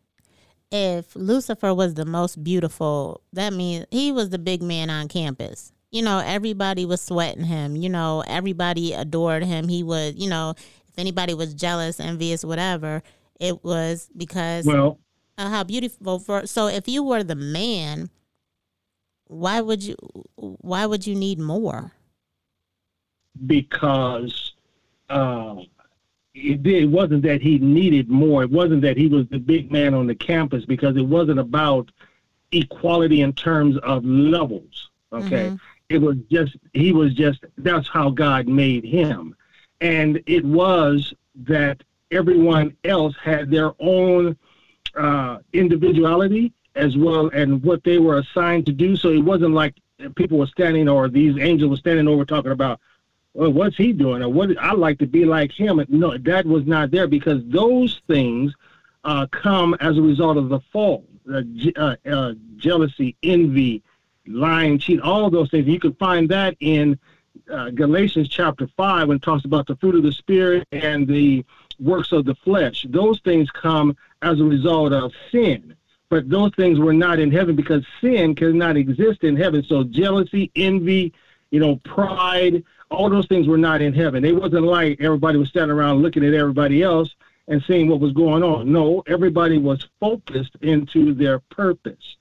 If 0.70 1.14
Lucifer 1.16 1.74
was 1.74 1.94
the 1.94 2.04
most 2.04 2.42
beautiful, 2.42 3.20
that 3.32 3.52
means 3.52 3.87
he 3.90 4.12
was 4.12 4.30
the 4.30 4.38
big 4.38 4.62
man 4.62 4.90
on 4.90 5.08
campus. 5.08 5.72
You 5.90 6.02
know, 6.02 6.22
everybody 6.24 6.87
was 6.87 7.02
sweating 7.02 7.44
him. 7.44 7.76
You 7.76 7.90
know, 7.90 8.24
everybody 8.26 8.94
adored 8.94 9.44
him. 9.44 9.68
He 9.68 9.82
was, 9.82 10.14
you 10.16 10.30
know, 10.30 10.50
if 10.50 10.98
anybody 10.98 11.35
was 11.35 11.52
jealous, 11.52 12.00
envious, 12.00 12.44
whatever, 12.44 13.02
it 13.38 13.62
was 13.62 14.08
because 14.16 14.64
Well, 14.64 14.98
how 15.38 15.64
beautiful. 15.64 16.18
For 16.18 16.47
so, 16.47 16.66
if 16.66 16.88
you 16.88 17.03
were 17.03 17.23
the 17.23 17.35
man, 17.35 18.11
why 19.27 19.61
would 19.61 19.83
you? 19.83 19.97
Why 20.37 20.87
would 20.87 21.07
you 21.07 21.14
need 21.14 21.38
more? 21.38 21.92
because 23.47 24.53
uh, 25.09 25.57
it, 26.35 26.66
it 26.66 26.87
wasn't 26.87 27.23
that 27.23 27.40
he 27.40 27.59
needed 27.59 28.09
more. 28.09 28.42
It 28.42 28.51
wasn't 28.51 28.83
that 28.83 28.97
he 28.97 29.09
was 29.09 29.27
the 29.29 29.38
big 29.38 29.73
man 29.73 29.95
on 29.95 30.07
the 30.07 30.14
campus 30.14 30.64
because 30.66 30.97
it 30.97 31.07
wasn't 31.07 31.38
about 31.38 31.90
equality 32.53 33.23
in 33.23 33.33
terms 33.33 33.79
of 33.79 34.05
levels. 34.05 34.90
Okay. 35.12 35.49
Mhm. 35.49 35.61
It 35.88 35.99
was 35.99 36.16
just, 36.31 36.57
he 36.75 36.92
was 36.92 37.14
just, 37.14 37.45
that's 37.59 37.88
how 37.88 38.11
God 38.11 38.49
made 38.49 38.85
him. 38.85 39.35
And 39.81 40.23
it 40.27 40.45
was 40.45 41.12
that 41.35 41.83
everyone 42.11 42.77
else 42.85 43.14
had 43.21 43.51
their 43.51 43.73
own 43.81 44.37
uh, 44.96 45.38
individuality 45.52 46.52
as 46.74 46.96
well 46.96 47.28
and 47.28 47.62
what 47.62 47.85
they 47.85 47.98
were 47.98 48.18
assigned 48.18 48.66
to 48.66 48.72
do. 48.72 48.96
So 48.96 49.11
it 49.11 49.20
wasn't 49.20 49.55
like 49.55 49.74
people 50.14 50.38
were 50.38 50.46
standing 50.46 50.88
or 50.88 51.09
these 51.09 51.38
angels 51.38 51.70
were 51.70 51.76
standing 51.76 52.09
over 52.09 52.24
talking 52.24 52.52
about, 52.52 52.81
well, 53.35 53.52
what's 53.52 53.76
he 53.76 53.92
doing? 53.92 54.22
Or 54.22 54.28
what 54.28 54.57
I 54.59 54.72
like 54.72 54.98
to 54.98 55.07
be 55.07 55.24
like 55.24 55.52
him. 55.52 55.85
No, 55.88 56.16
that 56.18 56.46
was 56.46 56.66
not 56.66 56.90
there 56.90 57.07
because 57.07 57.42
those 57.46 58.00
things 58.07 58.55
uh, 59.05 59.26
come 59.28 59.74
as 59.81 59.96
a 59.98 60.02
result 60.02 60.37
of 60.37 60.48
the 60.48 60.61
fall. 60.72 61.05
Uh, 61.33 61.94
uh, 62.05 62.33
jealousy, 62.57 63.16
envy, 63.22 63.83
lying, 64.26 64.78
cheat, 64.78 65.00
all 65.00 65.31
those 65.31 65.50
things. 65.50 65.66
You 65.68 65.78
can 65.78 65.94
find 65.94 66.28
that 66.31 66.57
in 66.61 66.98
uh, 67.50 67.70
Galatians 67.70 68.28
chapter 68.28 68.68
5 68.76 69.09
when 69.09 69.16
it 69.18 69.22
talks 69.22 69.44
about 69.44 69.66
the 69.66 69.76
fruit 69.76 69.94
of 69.94 70.02
the 70.02 70.12
Spirit 70.12 70.66
and 70.72 71.07
the 71.07 71.44
works 71.78 72.12
of 72.12 72.24
the 72.24 72.35
flesh. 72.37 72.87
Those 72.88 73.20
things 73.20 73.50
come 73.50 73.96
as 74.22 74.40
a 74.40 74.44
result 74.44 74.92
of 74.92 75.12
sin. 75.30 75.74
But 76.08 76.28
those 76.28 76.52
things 76.56 76.78
were 76.78 76.92
not 76.92 77.18
in 77.18 77.30
heaven 77.30 77.56
because 77.56 77.85
sin 78.00 78.35
cannot 78.35 78.76
exist 78.76 79.24
in 79.24 79.37
heaven. 79.37 79.64
So 79.64 79.85
jealousy, 79.85 80.50
envy, 80.56 81.12
you 81.50 81.61
know, 81.61 81.76
pride, 81.85 82.62
all 82.90 83.08
those 83.08 83.26
things 83.26 83.48
were 83.48 83.58
not 83.58 83.80
in 83.80 83.94
heaven. 83.94 84.24
It 84.24 84.37
wasn't 84.37 84.64
like 84.64 85.00
everybody 85.00 85.38
was 85.38 85.48
standing 85.48 85.76
around 85.76 86.02
looking 86.02 86.24
at 86.24 86.35
everybody 86.35 86.82
else 86.82 87.14
and 87.48 87.62
seeing 87.66 87.88
what 87.88 88.00
was 88.00 88.12
going 88.12 88.42
on. 88.42 88.70
No, 88.70 89.02
everybody 89.06 89.58
was 89.58 89.87
focused 90.00 90.56
into 90.61 91.14
their 91.14 91.38
purpose. 91.38 92.16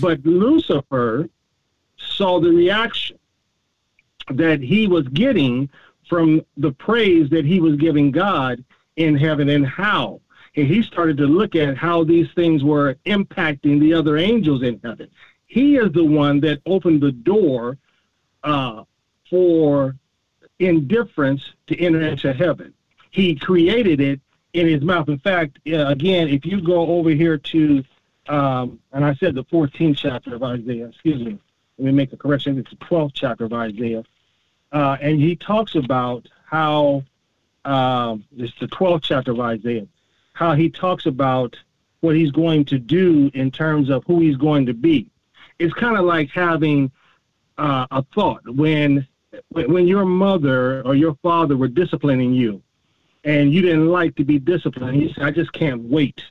But 0.00 0.24
Lucifer 0.24 1.28
saw 1.96 2.40
the 2.40 2.50
reaction 2.50 3.18
that 4.30 4.60
he 4.60 4.86
was 4.86 5.06
getting 5.08 5.68
from 6.08 6.44
the 6.56 6.72
praise 6.72 7.30
that 7.30 7.44
he 7.44 7.60
was 7.60 7.76
giving 7.76 8.10
God 8.10 8.64
in 8.96 9.16
heaven 9.16 9.48
and 9.48 9.66
how. 9.66 10.20
And 10.56 10.66
he 10.66 10.82
started 10.82 11.16
to 11.18 11.26
look 11.26 11.54
at 11.54 11.76
how 11.76 12.04
these 12.04 12.30
things 12.32 12.64
were 12.64 12.96
impacting 13.06 13.78
the 13.80 13.94
other 13.94 14.16
angels 14.16 14.62
in 14.62 14.80
heaven. 14.82 15.08
He 15.46 15.76
is 15.76 15.92
the 15.92 16.04
one 16.04 16.40
that 16.40 16.60
opened 16.66 17.00
the 17.00 17.12
door 17.12 17.76
uh, 18.42 18.84
for 19.28 19.96
indifference 20.58 21.42
to 21.68 21.78
enter 21.80 22.00
into 22.02 22.32
heaven. 22.32 22.74
He 23.10 23.34
created 23.34 24.00
it 24.00 24.20
in 24.52 24.66
his 24.66 24.82
mouth. 24.82 25.08
In 25.08 25.18
fact, 25.18 25.58
uh, 25.66 25.86
again, 25.86 26.28
if 26.28 26.44
you 26.44 26.60
go 26.60 26.86
over 26.86 27.10
here 27.10 27.38
to, 27.38 27.84
um, 28.28 28.78
and 28.92 29.04
I 29.04 29.14
said 29.14 29.34
the 29.34 29.44
14th 29.44 29.96
chapter 29.96 30.34
of 30.34 30.42
Isaiah, 30.42 30.88
excuse 30.88 31.20
me, 31.20 31.38
let 31.78 31.86
me 31.86 31.92
make 31.92 32.12
a 32.12 32.16
correction. 32.16 32.58
It's 32.58 32.70
the 32.70 32.76
12th 32.76 33.12
chapter 33.14 33.44
of 33.44 33.52
Isaiah. 33.52 34.04
Uh, 34.72 34.96
and 35.00 35.20
he 35.20 35.34
talks 35.34 35.74
about 35.74 36.28
how, 36.44 37.02
um, 37.64 38.24
it's 38.36 38.56
the 38.60 38.68
12th 38.68 39.02
chapter 39.02 39.32
of 39.32 39.40
Isaiah, 39.40 39.86
how 40.40 40.54
he 40.54 40.70
talks 40.70 41.04
about 41.04 41.54
what 42.00 42.16
he's 42.16 42.30
going 42.30 42.64
to 42.64 42.78
do 42.78 43.30
in 43.34 43.50
terms 43.50 43.90
of 43.90 44.02
who 44.06 44.20
he's 44.20 44.38
going 44.38 44.64
to 44.64 44.72
be. 44.72 45.06
It's 45.58 45.74
kind 45.74 45.98
of 45.98 46.06
like 46.06 46.30
having 46.30 46.90
uh, 47.58 47.86
a 47.90 48.02
thought 48.14 48.40
when 48.48 49.06
when 49.50 49.86
your 49.86 50.06
mother 50.06 50.82
or 50.82 50.94
your 50.94 51.14
father 51.22 51.56
were 51.58 51.68
disciplining 51.68 52.32
you 52.32 52.62
and 53.22 53.52
you 53.52 53.60
didn't 53.60 53.88
like 53.88 54.16
to 54.16 54.24
be 54.24 54.38
disciplined. 54.38 55.00
You 55.00 55.12
said, 55.12 55.24
I 55.24 55.30
just 55.30 55.52
can't 55.52 55.82
wait 55.82 56.22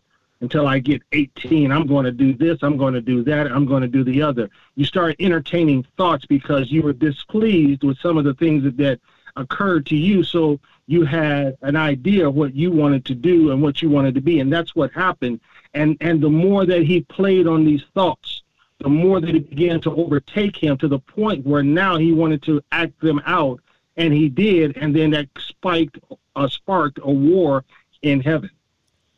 until 0.42 0.68
I 0.68 0.80
get 0.80 1.04
18. 1.12 1.72
I'm 1.72 1.86
going 1.86 2.06
to 2.06 2.12
do 2.12 2.34
this, 2.34 2.58
I'm 2.64 2.78
going 2.78 2.96
to 2.96 3.02
do 3.02 3.24
that, 3.26 3.52
I'm 3.52 3.68
going 3.68 3.84
to 3.84 3.88
do 3.88 4.04
the 4.04 4.24
other. 4.24 4.50
You 4.76 4.86
start 4.86 5.16
entertaining 5.20 5.86
thoughts 5.98 6.26
because 6.26 6.72
you 6.72 6.82
were 6.82 6.94
displeased 6.94 7.84
with 7.84 8.00
some 8.00 8.18
of 8.18 8.24
the 8.24 8.34
things 8.34 8.64
that, 8.64 8.78
that 8.78 9.00
occurred 9.36 9.86
to 9.88 9.96
you. 9.96 10.24
So 10.24 10.60
you 10.88 11.06
had 11.06 11.58
an 11.62 11.76
idea 11.76 12.28
of 12.28 12.36
what 12.36 12.56
you 12.56 12.72
wanted 12.72 13.06
to 13.06 13.16
do 13.16 13.52
and 13.52 13.62
what 13.62 13.82
you 13.82 13.90
wanted 13.90 14.16
to 14.16 14.22
be. 14.22 14.40
And 14.40 14.52
that's 14.52 14.76
what 14.76 14.92
happened. 14.92 15.40
And, 15.74 15.98
and 16.02 16.22
the 16.22 16.30
more 16.30 16.66
that 16.66 16.84
he 16.84 17.02
played 17.02 17.48
on 17.48 17.66
these 17.66 17.84
thoughts, 17.94 18.44
the 18.80 18.90
more 18.90 19.20
that 19.20 19.36
it 19.36 19.50
began 19.50 19.82
to 19.82 19.96
overtake 19.96 20.56
him 20.56 20.78
to 20.78 20.88
the 20.88 21.00
point 21.00 21.46
where 21.46 21.64
now 21.64 21.98
he 21.98 22.14
wanted 22.14 22.42
to 22.44 22.62
act 22.72 23.00
them 23.02 23.22
out. 23.26 23.60
And 23.98 24.14
he 24.14 24.30
did. 24.30 24.78
And 24.78 24.96
then 24.96 25.12
that 25.12 25.28
spiked, 25.38 26.00
uh, 26.36 26.48
sparked 26.48 27.00
a 27.04 27.12
war 27.12 27.66
in 28.02 28.22
heaven. 28.22 28.50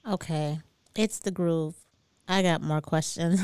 Okay. 0.08 0.60
It's 0.96 1.20
the 1.20 1.32
groove. 1.32 1.76
I 2.28 2.42
got 2.42 2.62
more 2.62 2.80
questions, 2.80 3.42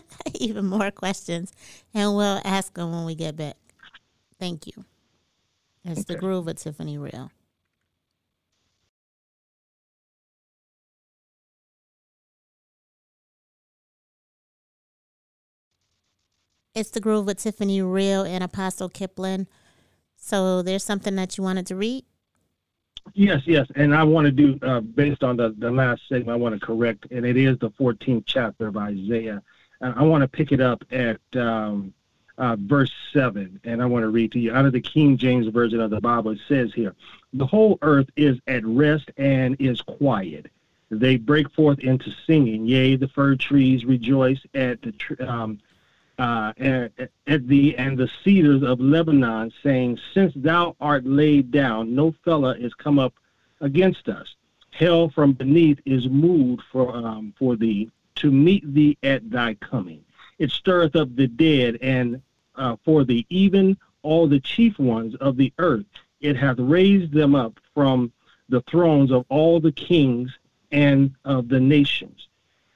even 0.34 0.64
more 0.64 0.90
questions, 0.90 1.52
and 1.92 2.16
we'll 2.16 2.40
ask 2.44 2.72
them 2.72 2.90
when 2.90 3.04
we 3.04 3.14
get 3.14 3.36
back. 3.36 3.56
Thank 4.38 4.66
you. 4.66 4.84
It's 5.84 6.00
okay. 6.00 6.14
the 6.14 6.20
groove 6.20 6.46
with 6.46 6.62
Tiffani 6.62 6.98
Real. 6.98 7.30
It's 16.74 16.90
the 16.90 17.00
groove 17.00 17.26
with 17.26 17.38
Tiffani 17.38 17.82
Real 17.82 18.22
and 18.22 18.42
Apostle 18.42 18.88
Kiplon. 18.88 19.46
So 20.16 20.62
there's 20.62 20.84
something 20.84 21.16
that 21.16 21.36
you 21.36 21.44
wanted 21.44 21.66
to 21.66 21.76
read? 21.76 22.04
Yes, 23.14 23.42
yes, 23.46 23.66
and 23.74 23.94
I 23.94 24.04
want 24.04 24.26
to 24.26 24.30
do 24.30 24.58
uh, 24.62 24.80
based 24.80 25.24
on 25.24 25.36
the 25.36 25.54
the 25.58 25.70
last 25.70 26.02
segment. 26.08 26.30
I 26.30 26.36
want 26.36 26.58
to 26.58 26.64
correct, 26.64 27.06
and 27.10 27.26
it 27.26 27.36
is 27.36 27.58
the 27.58 27.70
14th 27.70 28.22
chapter 28.26 28.68
of 28.68 28.76
Isaiah. 28.76 29.42
Uh, 29.80 29.92
I 29.96 30.04
want 30.04 30.22
to 30.22 30.28
pick 30.28 30.52
it 30.52 30.60
up 30.60 30.84
at 30.92 31.18
um, 31.34 31.92
uh, 32.38 32.56
verse 32.58 32.92
seven, 33.12 33.60
and 33.64 33.82
I 33.82 33.86
want 33.86 34.04
to 34.04 34.08
read 34.08 34.32
to 34.32 34.38
you 34.38 34.54
out 34.54 34.64
of 34.64 34.72
the 34.72 34.80
King 34.80 35.16
James 35.16 35.46
version 35.48 35.80
of 35.80 35.90
the 35.90 36.00
Bible. 36.00 36.32
It 36.32 36.40
says 36.48 36.72
here, 36.74 36.94
"The 37.32 37.46
whole 37.46 37.78
earth 37.82 38.08
is 38.16 38.38
at 38.46 38.64
rest 38.64 39.10
and 39.16 39.56
is 39.58 39.80
quiet. 39.82 40.46
They 40.90 41.16
break 41.16 41.50
forth 41.50 41.78
into 41.78 42.12
singing. 42.26 42.66
Yea, 42.66 42.96
the 42.96 43.08
fir 43.08 43.34
trees 43.34 43.84
rejoice 43.84 44.40
at 44.54 44.82
the 44.82 44.92
tr- 44.92 45.22
um, 45.22 45.58
uh, 46.18 46.52
at, 46.58 46.92
at 47.26 47.48
the 47.48 47.76
and 47.76 47.96
the 47.96 48.10
cedars 48.22 48.62
of 48.62 48.78
Lebanon, 48.78 49.52
saying, 49.62 49.98
Since 50.12 50.34
thou 50.36 50.76
art 50.80 51.06
laid 51.06 51.50
down, 51.50 51.94
no 51.94 52.14
fellow 52.24 52.50
is 52.50 52.74
come 52.74 52.98
up 52.98 53.14
against 53.60 54.08
us. 54.08 54.34
Hell 54.70 55.08
from 55.08 55.32
beneath 55.32 55.80
is 55.84 56.08
moved 56.08 56.62
for 56.70 56.94
um, 56.94 57.34
for 57.38 57.56
thee 57.56 57.90
to 58.16 58.30
meet 58.30 58.62
thee 58.74 58.96
at 59.02 59.30
thy 59.30 59.54
coming. 59.54 60.04
It 60.42 60.50
stirreth 60.50 60.96
up 60.96 61.14
the 61.14 61.28
dead, 61.28 61.78
and 61.82 62.20
uh, 62.56 62.74
for 62.84 63.04
the 63.04 63.24
even 63.30 63.76
all 64.02 64.26
the 64.26 64.40
chief 64.40 64.76
ones 64.76 65.14
of 65.20 65.36
the 65.36 65.52
earth. 65.58 65.86
It 66.20 66.34
hath 66.34 66.58
raised 66.58 67.12
them 67.12 67.36
up 67.36 67.60
from 67.74 68.10
the 68.48 68.60
thrones 68.62 69.12
of 69.12 69.24
all 69.28 69.60
the 69.60 69.70
kings 69.70 70.36
and 70.72 71.14
of 71.24 71.46
the 71.46 71.60
nations. 71.60 72.26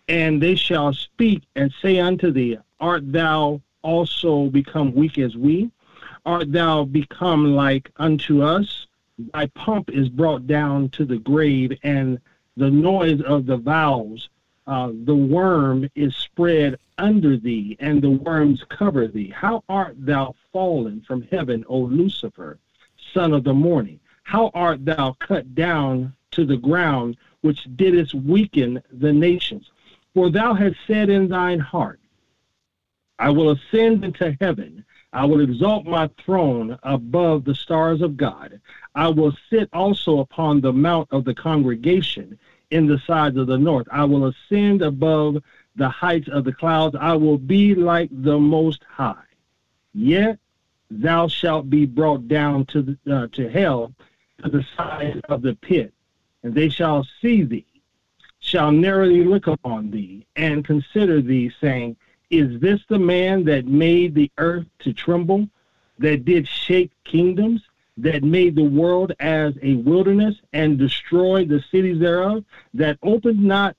And 0.06 0.40
they 0.40 0.54
shall 0.54 0.92
speak 0.92 1.42
and 1.56 1.74
say 1.82 1.98
unto 1.98 2.30
thee, 2.30 2.56
art 2.78 3.10
thou 3.12 3.60
also 3.82 4.46
become 4.46 4.94
weak 4.94 5.18
as 5.18 5.36
we? 5.36 5.68
Art 6.24 6.52
thou 6.52 6.84
become 6.84 7.56
like 7.56 7.90
unto 7.96 8.42
us? 8.42 8.86
Thy 9.34 9.46
pomp 9.46 9.90
is 9.90 10.08
brought 10.08 10.46
down 10.46 10.90
to 10.90 11.04
the 11.04 11.18
grave, 11.18 11.76
and 11.82 12.20
the 12.56 12.70
noise 12.70 13.22
of 13.22 13.46
the 13.46 13.56
vows, 13.56 14.28
uh, 14.66 14.90
the 15.04 15.14
worm 15.14 15.88
is 15.94 16.14
spread 16.16 16.78
under 16.98 17.36
thee, 17.36 17.76
and 17.78 18.02
the 18.02 18.10
worms 18.10 18.64
cover 18.68 19.06
thee. 19.06 19.30
How 19.34 19.62
art 19.68 19.94
thou 19.98 20.34
fallen 20.52 21.02
from 21.02 21.22
heaven, 21.22 21.64
O 21.68 21.78
Lucifer, 21.78 22.58
son 23.12 23.32
of 23.32 23.44
the 23.44 23.54
morning? 23.54 24.00
How 24.24 24.50
art 24.54 24.84
thou 24.84 25.12
cut 25.20 25.54
down 25.54 26.14
to 26.32 26.44
the 26.44 26.56
ground, 26.56 27.16
which 27.42 27.68
didst 27.76 28.14
weaken 28.14 28.82
the 28.90 29.12
nations? 29.12 29.70
For 30.14 30.30
thou 30.30 30.54
hast 30.54 30.76
said 30.86 31.10
in 31.10 31.28
thine 31.28 31.60
heart, 31.60 32.00
I 33.18 33.30
will 33.30 33.50
ascend 33.50 34.04
into 34.04 34.36
heaven. 34.40 34.84
I 35.12 35.24
will 35.24 35.40
exalt 35.40 35.86
my 35.86 36.10
throne 36.24 36.78
above 36.82 37.44
the 37.44 37.54
stars 37.54 38.02
of 38.02 38.16
God. 38.16 38.60
I 38.94 39.08
will 39.08 39.32
sit 39.48 39.68
also 39.72 40.18
upon 40.18 40.60
the 40.60 40.72
mount 40.72 41.08
of 41.12 41.24
the 41.24 41.34
congregation 41.34 42.38
in 42.70 42.86
the 42.86 42.98
sides 43.06 43.36
of 43.36 43.46
the 43.46 43.58
north. 43.58 43.86
I 43.90 44.04
will 44.04 44.26
ascend 44.26 44.82
above 44.82 45.42
the 45.76 45.88
heights 45.88 46.28
of 46.28 46.44
the 46.44 46.52
clouds. 46.52 46.96
I 46.98 47.14
will 47.14 47.38
be 47.38 47.74
like 47.74 48.08
the 48.10 48.38
Most 48.38 48.82
High. 48.84 49.22
Yet 49.94 50.38
thou 50.90 51.28
shalt 51.28 51.70
be 51.70 51.86
brought 51.86 52.28
down 52.28 52.66
to 52.66 52.82
the, 52.82 52.98
uh, 53.14 53.26
to 53.32 53.48
hell, 53.48 53.92
to 54.42 54.50
the 54.50 54.64
side 54.76 55.20
of 55.28 55.42
the 55.42 55.54
pit, 55.56 55.92
and 56.42 56.54
they 56.54 56.68
shall 56.68 57.06
see 57.20 57.42
thee, 57.42 57.66
shall 58.40 58.70
narrowly 58.70 59.24
look 59.24 59.46
upon 59.46 59.90
thee, 59.90 60.26
and 60.36 60.64
consider 60.64 61.20
thee, 61.20 61.50
saying, 61.60 61.96
is 62.30 62.60
this 62.60 62.80
the 62.88 62.98
man 62.98 63.44
that 63.44 63.66
made 63.66 64.14
the 64.14 64.30
earth 64.38 64.66
to 64.80 64.92
tremble, 64.92 65.48
that 65.98 66.24
did 66.24 66.46
shake 66.46 66.90
kingdoms, 67.04 67.62
that 67.98 68.22
made 68.22 68.54
the 68.54 68.64
world 68.64 69.12
as 69.20 69.54
a 69.62 69.76
wilderness 69.76 70.36
and 70.52 70.78
destroyed 70.78 71.48
the 71.48 71.62
cities 71.70 71.98
thereof, 71.98 72.44
that 72.74 72.98
opened 73.02 73.42
not 73.42 73.76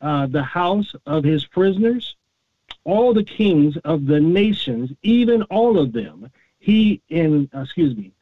uh, 0.00 0.26
the 0.26 0.42
house 0.42 0.94
of 1.06 1.24
his 1.24 1.44
prisoners? 1.44 2.16
All 2.84 3.12
the 3.12 3.24
kings 3.24 3.76
of 3.84 4.06
the 4.06 4.20
nations, 4.20 4.90
even 5.02 5.42
all 5.44 5.78
of 5.78 5.92
them, 5.92 6.30
he 6.58 7.02
in, 7.08 7.50
excuse 7.52 7.96
me, 7.96 8.12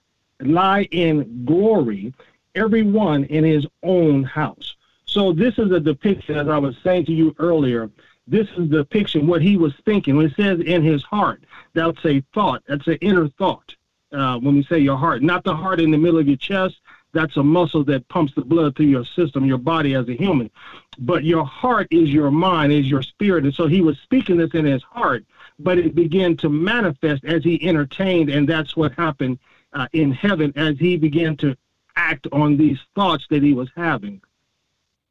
lie 0.41 0.89
in 0.91 1.45
glory, 1.45 2.13
every 2.55 2.83
one 2.83 3.25
in 3.25 3.45
his 3.45 3.67
own 3.83 4.25
house. 4.25 4.75
So 5.05 5.33
this 5.33 5.59
is 5.59 5.71
a 5.71 5.81
depiction, 5.81 6.37
as 6.37 6.49
I 6.49 6.59
was 6.59 6.77
saying 6.83 7.07
to 7.07 7.13
you 7.13 7.35
earlier, 7.39 7.91
this 8.27 8.49
is 8.57 8.69
the 8.71 8.85
picture 8.85 9.21
what 9.21 9.41
he 9.41 9.57
was 9.57 9.73
thinking. 9.85 10.17
When 10.17 10.27
it 10.27 10.35
says 10.37 10.61
in 10.61 10.83
his 10.83 11.03
heart, 11.05 11.45
that's 11.75 12.05
a 12.05 12.23
thought. 12.35 12.63
That's 12.67 12.87
an 12.89 12.99
inner 13.01 13.29
thought. 13.29 13.75
Uh, 14.17 14.39
when 14.39 14.55
we 14.55 14.63
say 14.63 14.79
your 14.79 14.97
heart, 14.97 15.23
not 15.23 15.45
the 15.45 15.55
heart 15.55 15.79
in 15.79 15.91
the 15.91 15.99
middle 15.99 16.19
of 16.19 16.27
your 16.27 16.39
chest. 16.39 16.77
That's 17.13 17.37
a 17.37 17.43
muscle 17.43 17.85
that 17.85 18.09
pumps 18.09 18.33
the 18.35 18.41
blood 18.41 18.75
through 18.75 18.87
your 18.87 19.05
system, 19.05 19.45
your 19.45 19.59
body 19.59 19.95
as 19.95 20.09
a 20.09 20.15
human. 20.15 20.51
But 20.99 21.25
your 21.25 21.45
heart 21.45 21.87
is 21.91 22.11
your 22.11 22.31
mind, 22.31 22.73
is 22.73 22.87
your 22.87 23.03
spirit. 23.03 23.45
And 23.45 23.53
so 23.53 23.67
he 23.67 23.83
was 23.83 23.99
speaking 23.99 24.39
this 24.39 24.53
in 24.55 24.65
his 24.65 24.83
heart, 24.83 25.27
but 25.59 25.77
it 25.77 25.95
began 25.95 26.35
to 26.39 26.49
manifest 26.49 27.27
as 27.27 27.45
he 27.45 27.63
entertained. 27.69 28.31
And 28.31 28.49
that's 28.49 28.75
what 28.75 28.93
happened 28.95 29.39
uh, 29.75 29.87
in 29.93 30.13
heaven 30.13 30.51
as 30.57 30.79
he 30.79 30.97
began 30.97 31.37
to 31.39 31.55
act 31.95 32.27
on 32.33 32.57
these 32.57 32.79
thoughts 32.95 33.27
that 33.29 33.43
he 33.43 33.53
was 33.53 33.69
having. 33.77 34.23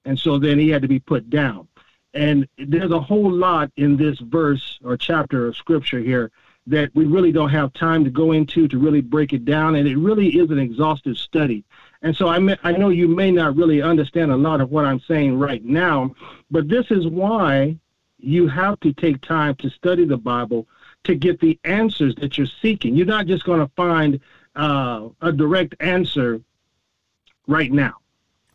And 0.05 0.17
so 0.17 0.39
then 0.39 0.57
he 0.57 0.69
had 0.69 0.81
to 0.81 0.87
be 0.87 0.99
put 0.99 1.29
down. 1.29 1.67
And 2.15 2.47
there's 2.57 2.91
a 2.91 2.99
whole 2.99 3.31
lot 3.31 3.71
in 3.77 3.97
this 3.97 4.17
verse 4.17 4.79
or 4.83 4.97
chapter 4.97 5.45
of 5.45 5.55
scripture 5.55 5.99
here 5.99 6.31
that 6.67 6.89
we 6.95 7.05
really 7.05 7.31
don't 7.31 7.49
have 7.49 7.73
time 7.73 8.03
to 8.03 8.09
go 8.09 8.31
into 8.31 8.67
to 8.67 8.79
really 8.79 9.01
break 9.01 9.33
it 9.33 9.45
down. 9.45 9.75
And 9.75 9.87
it 9.87 9.97
really 9.97 10.29
is 10.29 10.49
an 10.49 10.59
exhaustive 10.59 11.17
study. 11.17 11.63
And 12.01 12.15
so 12.15 12.27
I, 12.27 12.39
may, 12.39 12.57
I 12.63 12.71
know 12.71 12.89
you 12.89 13.07
may 13.07 13.31
not 13.31 13.55
really 13.55 13.81
understand 13.81 14.31
a 14.31 14.37
lot 14.37 14.61
of 14.61 14.71
what 14.71 14.85
I'm 14.85 14.99
saying 15.01 15.37
right 15.37 15.63
now, 15.63 16.15
but 16.49 16.67
this 16.67 16.89
is 16.89 17.07
why 17.07 17.77
you 18.19 18.47
have 18.47 18.79
to 18.79 18.93
take 18.93 19.21
time 19.21 19.55
to 19.55 19.69
study 19.69 20.05
the 20.05 20.17
Bible 20.17 20.67
to 21.03 21.15
get 21.15 21.39
the 21.39 21.59
answers 21.63 22.15
that 22.15 22.37
you're 22.37 22.47
seeking. 22.61 22.95
You're 22.95 23.05
not 23.05 23.27
just 23.27 23.43
going 23.43 23.59
to 23.59 23.71
find 23.75 24.19
uh, 24.55 25.09
a 25.21 25.31
direct 25.31 25.75
answer 25.79 26.41
right 27.47 27.71
now. 27.71 27.95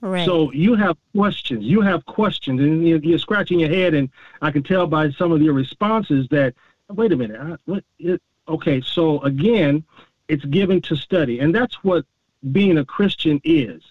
Right. 0.01 0.25
So 0.25 0.51
you 0.53 0.75
have 0.77 0.97
questions. 1.15 1.65
You 1.65 1.83
have 1.83 2.07
questions, 2.07 2.61
and 2.61 2.89
you're, 2.89 2.99
you're, 3.01 3.19
scratching 3.19 3.61
your 3.61 3.69
head, 3.69 3.93
and 3.93 4.09
I 4.41 4.51
can 4.51 4.63
tell 4.63 4.87
by 4.87 5.11
some 5.11 5.31
of 5.31 5.43
your 5.43 5.53
responses 5.53 6.27
that 6.31 6.55
wait 6.93 7.13
a 7.13 7.17
minute. 7.17 7.41
I, 7.41 7.57
what? 7.65 7.85
It, 7.99 8.23
okay. 8.49 8.81
So 8.81 9.21
again, 9.23 9.85
it's 10.29 10.45
given 10.47 10.81
to 10.83 10.97
study, 10.97 11.41
and 11.41 11.55
that's 11.55 11.83
what 11.85 12.05
being 12.53 12.79
a 12.79 12.85
Christian 12.85 13.41
is. 13.45 13.83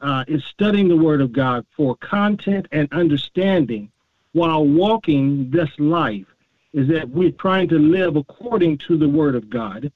Uh, 0.00 0.24
is 0.28 0.42
studying 0.46 0.88
the 0.88 0.96
Word 0.96 1.20
of 1.20 1.30
God 1.30 1.66
for 1.76 1.94
content 1.96 2.66
and 2.72 2.90
understanding, 2.90 3.92
while 4.32 4.66
walking 4.66 5.50
this 5.50 5.70
life. 5.78 6.26
Is 6.72 6.88
that 6.88 7.08
we're 7.08 7.32
trying 7.32 7.68
to 7.68 7.78
live 7.78 8.16
according 8.16 8.78
to 8.78 8.96
the 8.96 9.08
Word 9.08 9.34
of 9.34 9.50
God, 9.50 9.92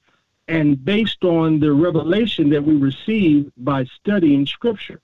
and 0.47 0.83
based 0.83 1.23
on 1.23 1.59
the 1.59 1.71
revelation 1.71 2.49
that 2.49 2.63
we 2.63 2.75
receive 2.75 3.51
by 3.57 3.85
studying 3.85 4.45
Scripture. 4.45 4.99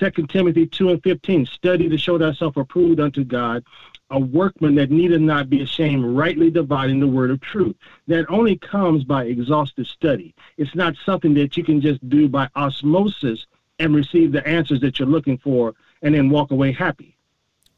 Second 0.00 0.30
Timothy 0.30 0.66
2 0.66 0.90
and 0.90 1.02
15, 1.02 1.46
study 1.46 1.88
to 1.88 1.96
show 1.96 2.18
thyself 2.18 2.56
approved 2.56 2.98
unto 2.98 3.24
God, 3.24 3.64
a 4.12 4.18
workman 4.18 4.74
that 4.74 4.90
needeth 4.90 5.20
not 5.20 5.48
be 5.48 5.62
ashamed, 5.62 6.04
rightly 6.04 6.50
dividing 6.50 7.00
the 7.00 7.06
word 7.08 7.30
of 7.30 7.40
truth. 7.40 7.74
That 8.06 8.26
only 8.28 8.58
comes 8.58 9.04
by 9.04 9.24
exhaustive 9.24 9.86
study. 9.86 10.34
It's 10.58 10.74
not 10.74 10.94
something 11.04 11.32
that 11.34 11.56
you 11.56 11.64
can 11.64 11.80
just 11.80 12.06
do 12.08 12.28
by 12.28 12.48
osmosis 12.54 13.46
and 13.78 13.94
receive 13.94 14.30
the 14.30 14.46
answers 14.46 14.80
that 14.82 14.98
you're 14.98 15.08
looking 15.08 15.38
for 15.38 15.74
and 16.02 16.14
then 16.14 16.28
walk 16.28 16.50
away 16.50 16.72
happy. 16.72 17.16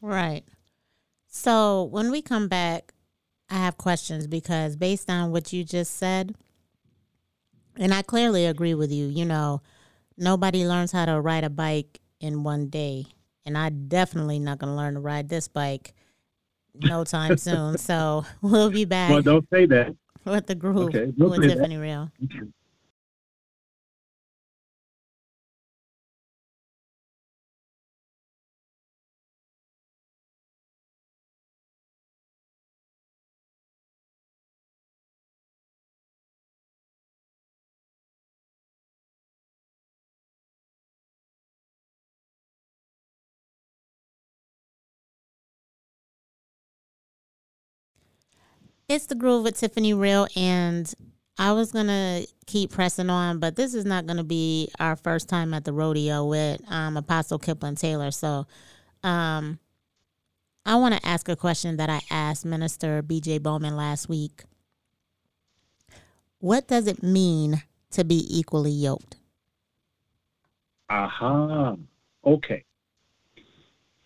Right. 0.01 0.43
So 1.27 1.83
when 1.83 2.11
we 2.11 2.21
come 2.21 2.49
back, 2.49 2.93
I 3.49 3.55
have 3.55 3.77
questions 3.77 4.27
because 4.27 4.75
based 4.75 5.09
on 5.09 5.31
what 5.31 5.53
you 5.53 5.63
just 5.63 5.95
said, 5.95 6.35
and 7.77 7.93
I 7.93 8.01
clearly 8.01 8.45
agree 8.45 8.73
with 8.73 8.91
you, 8.91 9.07
you 9.07 9.23
know, 9.25 9.61
nobody 10.17 10.67
learns 10.67 10.91
how 10.91 11.05
to 11.05 11.21
ride 11.21 11.45
a 11.45 11.49
bike 11.49 12.01
in 12.19 12.43
one 12.43 12.67
day. 12.67 13.05
And 13.45 13.57
I 13.57 13.69
definitely 13.69 14.39
not 14.39 14.57
going 14.57 14.73
to 14.73 14.77
learn 14.77 14.95
to 14.95 14.99
ride 14.99 15.29
this 15.29 15.47
bike 15.47 15.93
no 16.81 17.03
time 17.03 17.37
soon. 17.37 17.77
So 17.77 18.25
we'll 18.41 18.71
be 18.71 18.85
back. 18.85 19.11
Well, 19.11 19.21
don't 19.21 19.47
say 19.51 19.65
that. 19.67 19.95
With 20.23 20.47
the 20.47 20.55
groove 20.55 20.95
okay, 20.95 21.13
with 21.17 21.41
Tiffani 21.41 21.69
that. 21.69 21.79
Real. 21.79 22.11
It's 48.87 49.07
the 49.07 49.15
groove 49.15 49.43
with 49.43 49.59
Tiffani 49.59 49.99
Real, 49.99 50.27
and 50.35 50.93
I 51.39 51.53
was 51.53 51.71
gonna 51.71 52.21
keep 52.45 52.71
pressing 52.71 53.09
on, 53.09 53.39
but 53.39 53.55
this 53.55 53.73
is 53.73 53.83
not 53.83 54.05
gonna 54.05 54.23
be 54.23 54.69
our 54.79 54.95
first 54.95 55.27
time 55.27 55.53
at 55.53 55.65
the 55.65 55.73
rodeo 55.73 56.25
with 56.25 56.61
um, 56.69 56.95
Apostle 56.95 57.39
Kiplon 57.39 57.79
Taylor. 57.79 58.11
So, 58.11 58.45
um, 59.03 59.59
I 60.67 60.75
want 60.75 60.95
to 60.95 61.05
ask 61.05 61.29
a 61.29 61.35
question 61.35 61.77
that 61.77 61.89
I 61.89 62.01
asked 62.09 62.43
Minister 62.45 63.01
B.J. 63.03 63.37
Bowman 63.39 63.75
last 63.75 64.09
week. 64.09 64.43
What 66.39 66.67
does 66.67 66.87
it 66.87 67.03
mean 67.03 67.63
to 67.91 68.03
be 68.03 68.25
equally 68.29 68.71
yoked? 68.71 69.17
Aha. 70.89 71.75
Okay. 72.25 72.63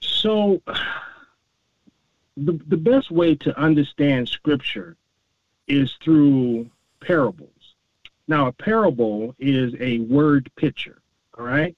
So 0.01 0.61
the, 2.45 2.59
the 2.67 2.77
best 2.77 3.11
way 3.11 3.35
to 3.35 3.57
understand 3.57 4.29
scripture 4.29 4.95
is 5.67 5.93
through 6.03 6.69
parables. 6.99 7.75
Now, 8.27 8.47
a 8.47 8.51
parable 8.51 9.35
is 9.39 9.73
a 9.79 9.99
word 9.99 10.51
picture, 10.55 11.01
all 11.37 11.45
right? 11.45 11.75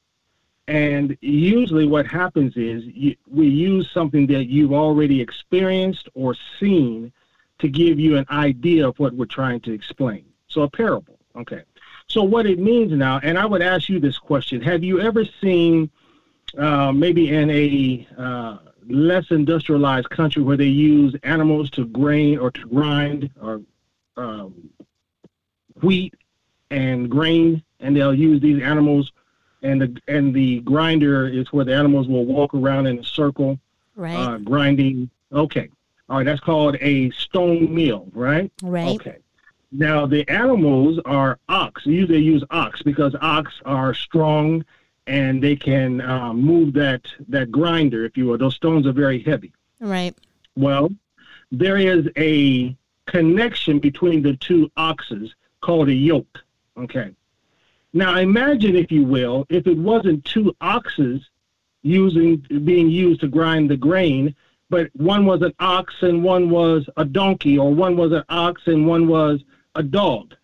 And 0.67 1.17
usually 1.21 1.85
what 1.85 2.05
happens 2.07 2.55
is 2.55 2.83
you, 2.85 3.15
we 3.27 3.47
use 3.47 3.89
something 3.91 4.27
that 4.27 4.45
you've 4.45 4.73
already 4.73 5.19
experienced 5.21 6.07
or 6.13 6.35
seen 6.59 7.11
to 7.59 7.67
give 7.67 7.99
you 7.99 8.17
an 8.17 8.25
idea 8.29 8.87
of 8.87 8.97
what 8.99 9.13
we're 9.13 9.25
trying 9.25 9.59
to 9.61 9.73
explain. 9.73 10.25
So 10.47 10.61
a 10.63 10.69
parable, 10.69 11.17
okay. 11.35 11.63
So 12.07 12.23
what 12.23 12.45
it 12.45 12.59
means 12.59 12.91
now, 12.91 13.19
and 13.23 13.37
I 13.37 13.45
would 13.45 13.61
ask 13.61 13.87
you 13.87 13.99
this 13.99 14.17
question: 14.17 14.61
Have 14.61 14.83
you 14.83 14.99
ever 14.99 15.23
seen, 15.41 15.89
uh, 16.57 16.91
maybe 16.91 17.29
in 17.29 17.49
a 17.49 18.07
uh, 18.17 18.57
less 18.87 19.25
industrialized 19.31 20.09
country 20.09 20.41
where 20.41 20.57
they 20.57 20.65
use 20.65 21.15
animals 21.23 21.69
to 21.71 21.85
grain 21.85 22.39
or 22.39 22.51
to 22.51 22.65
grind 22.67 23.29
or 23.41 23.61
um, 24.17 24.69
wheat 25.81 26.13
and 26.69 27.09
grain, 27.09 27.63
and 27.79 27.95
they'll 27.95 28.13
use 28.13 28.41
these 28.41 28.61
animals, 28.61 29.11
and 29.61 29.81
the 29.81 30.01
and 30.07 30.33
the 30.33 30.61
grinder 30.61 31.27
is 31.27 31.51
where 31.51 31.65
the 31.65 31.75
animals 31.75 32.07
will 32.07 32.25
walk 32.25 32.53
around 32.53 32.87
in 32.87 32.99
a 32.99 33.03
circle, 33.03 33.59
right? 33.95 34.15
Uh, 34.15 34.37
grinding. 34.37 35.09
Okay, 35.33 35.69
all 36.09 36.17
right, 36.17 36.25
that's 36.25 36.41
called 36.41 36.77
a 36.81 37.09
stone 37.11 37.73
mill, 37.73 38.07
right? 38.13 38.51
Right. 38.61 38.95
Okay. 38.95 39.17
Now 39.71 40.05
the 40.05 40.27
animals 40.29 40.99
are 41.05 41.39
ox. 41.47 41.85
Usually 41.85 42.17
they 42.17 42.23
use 42.23 42.43
ox 42.51 42.81
because 42.81 43.15
ox 43.21 43.53
are 43.63 43.93
strong 43.93 44.65
and 45.07 45.41
they 45.43 45.55
can 45.55 46.01
uh, 46.01 46.33
move 46.33 46.73
that 46.73 47.01
that 47.27 47.51
grinder, 47.51 48.05
if 48.05 48.17
you 48.17 48.27
will. 48.27 48.37
Those 48.37 48.55
stones 48.55 48.85
are 48.87 48.91
very 48.91 49.21
heavy. 49.21 49.51
Right. 49.79 50.15
Well, 50.55 50.89
there 51.51 51.77
is 51.77 52.07
a 52.17 52.75
connection 53.05 53.79
between 53.79 54.21
the 54.21 54.35
two 54.37 54.71
oxes 54.77 55.33
called 55.61 55.89
a 55.89 55.93
yoke. 55.93 56.43
Okay. 56.77 57.11
Now 57.93 58.17
imagine, 58.17 58.75
if 58.75 58.91
you 58.91 59.03
will, 59.03 59.45
if 59.49 59.67
it 59.67 59.77
wasn't 59.77 60.23
two 60.23 60.55
oxes 60.61 61.29
using 61.81 62.37
being 62.63 62.89
used 62.89 63.21
to 63.21 63.27
grind 63.27 63.69
the 63.69 63.77
grain, 63.77 64.35
but 64.69 64.89
one 64.95 65.25
was 65.25 65.41
an 65.41 65.53
ox 65.59 65.95
and 66.01 66.23
one 66.23 66.49
was 66.49 66.89
a 66.95 67.03
donkey, 67.03 67.57
or 67.57 67.73
one 67.73 67.97
was 67.97 68.11
an 68.13 68.23
ox 68.29 68.61
and 68.67 68.87
one 68.87 69.07
was 69.07 69.43
a 69.75 69.83
dog. 69.83 70.35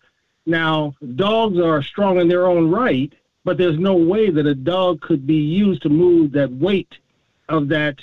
Now, 0.44 0.94
dogs 1.16 1.58
are 1.58 1.82
strong 1.82 2.20
in 2.20 2.28
their 2.28 2.46
own 2.46 2.70
right, 2.70 3.12
but 3.44 3.56
there's 3.56 3.78
no 3.78 3.94
way 3.96 4.30
that 4.30 4.46
a 4.46 4.54
dog 4.54 5.00
could 5.00 5.26
be 5.26 5.36
used 5.36 5.82
to 5.82 5.88
move 5.88 6.32
that 6.32 6.50
weight 6.50 6.98
of 7.48 7.68
that 7.68 7.96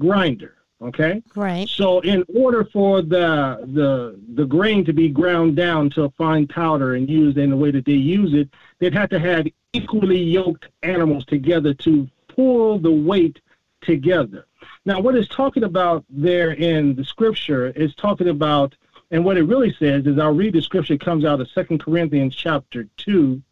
grinder. 0.00 0.54
Okay. 0.80 1.22
Right. 1.34 1.68
So 1.68 2.00
in 2.00 2.24
order 2.34 2.64
for 2.64 3.02
the 3.02 3.68
the 3.74 4.18
the 4.34 4.46
grain 4.46 4.84
to 4.84 4.92
be 4.92 5.08
ground 5.08 5.56
down 5.56 5.90
to 5.90 6.04
a 6.04 6.10
fine 6.10 6.46
powder 6.46 6.94
and 6.94 7.10
used 7.10 7.36
in 7.36 7.50
the 7.50 7.56
way 7.56 7.72
that 7.72 7.84
they 7.84 7.92
use 7.92 8.32
it, 8.32 8.48
they'd 8.78 8.94
have 8.94 9.10
to 9.10 9.18
have 9.18 9.46
equally 9.72 10.22
yoked 10.22 10.68
animals 10.84 11.24
together 11.26 11.74
to 11.74 12.08
pull 12.28 12.78
the 12.78 12.92
weight 12.92 13.40
together. 13.80 14.46
Now, 14.84 15.00
what 15.00 15.16
it's 15.16 15.28
talking 15.28 15.64
about 15.64 16.04
there 16.08 16.52
in 16.52 16.94
the 16.94 17.04
scripture 17.04 17.66
is 17.70 17.94
talking 17.96 18.28
about, 18.28 18.74
and 19.10 19.24
what 19.24 19.36
it 19.36 19.42
really 19.42 19.74
says 19.78 20.06
is, 20.06 20.18
I'll 20.18 20.34
read 20.34 20.54
the 20.54 20.62
scripture. 20.62 20.94
It 20.94 21.00
comes 21.00 21.24
out 21.24 21.40
of 21.40 21.50
Second 21.50 21.82
Corinthians 21.82 22.36
chapter 22.36 22.86
two, 22.96 23.42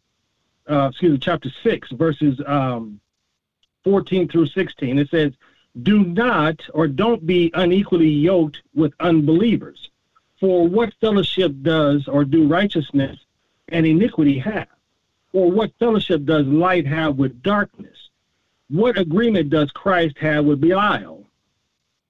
uh, 0.69 0.89
excuse 0.89 1.13
me, 1.13 1.17
chapter 1.17 1.49
6, 1.63 1.91
verses 1.91 2.39
um, 2.45 2.99
14 3.83 4.27
through 4.27 4.47
16. 4.47 4.99
It 4.99 5.09
says, 5.09 5.33
Do 5.81 6.03
not 6.03 6.59
or 6.73 6.87
don't 6.87 7.25
be 7.25 7.51
unequally 7.53 8.09
yoked 8.09 8.61
with 8.75 8.93
unbelievers. 8.99 9.89
For 10.39 10.67
what 10.67 10.93
fellowship 11.01 11.53
does 11.61 12.07
or 12.07 12.23
do 12.23 12.47
righteousness 12.47 13.17
and 13.69 13.85
iniquity 13.85 14.37
have? 14.39 14.67
Or 15.33 15.51
what 15.51 15.71
fellowship 15.79 16.25
does 16.25 16.45
light 16.47 16.85
have 16.85 17.17
with 17.17 17.41
darkness? 17.41 18.09
What 18.69 18.97
agreement 18.97 19.49
does 19.49 19.71
Christ 19.71 20.17
have 20.17 20.45
with 20.45 20.61
Belial? 20.61 21.25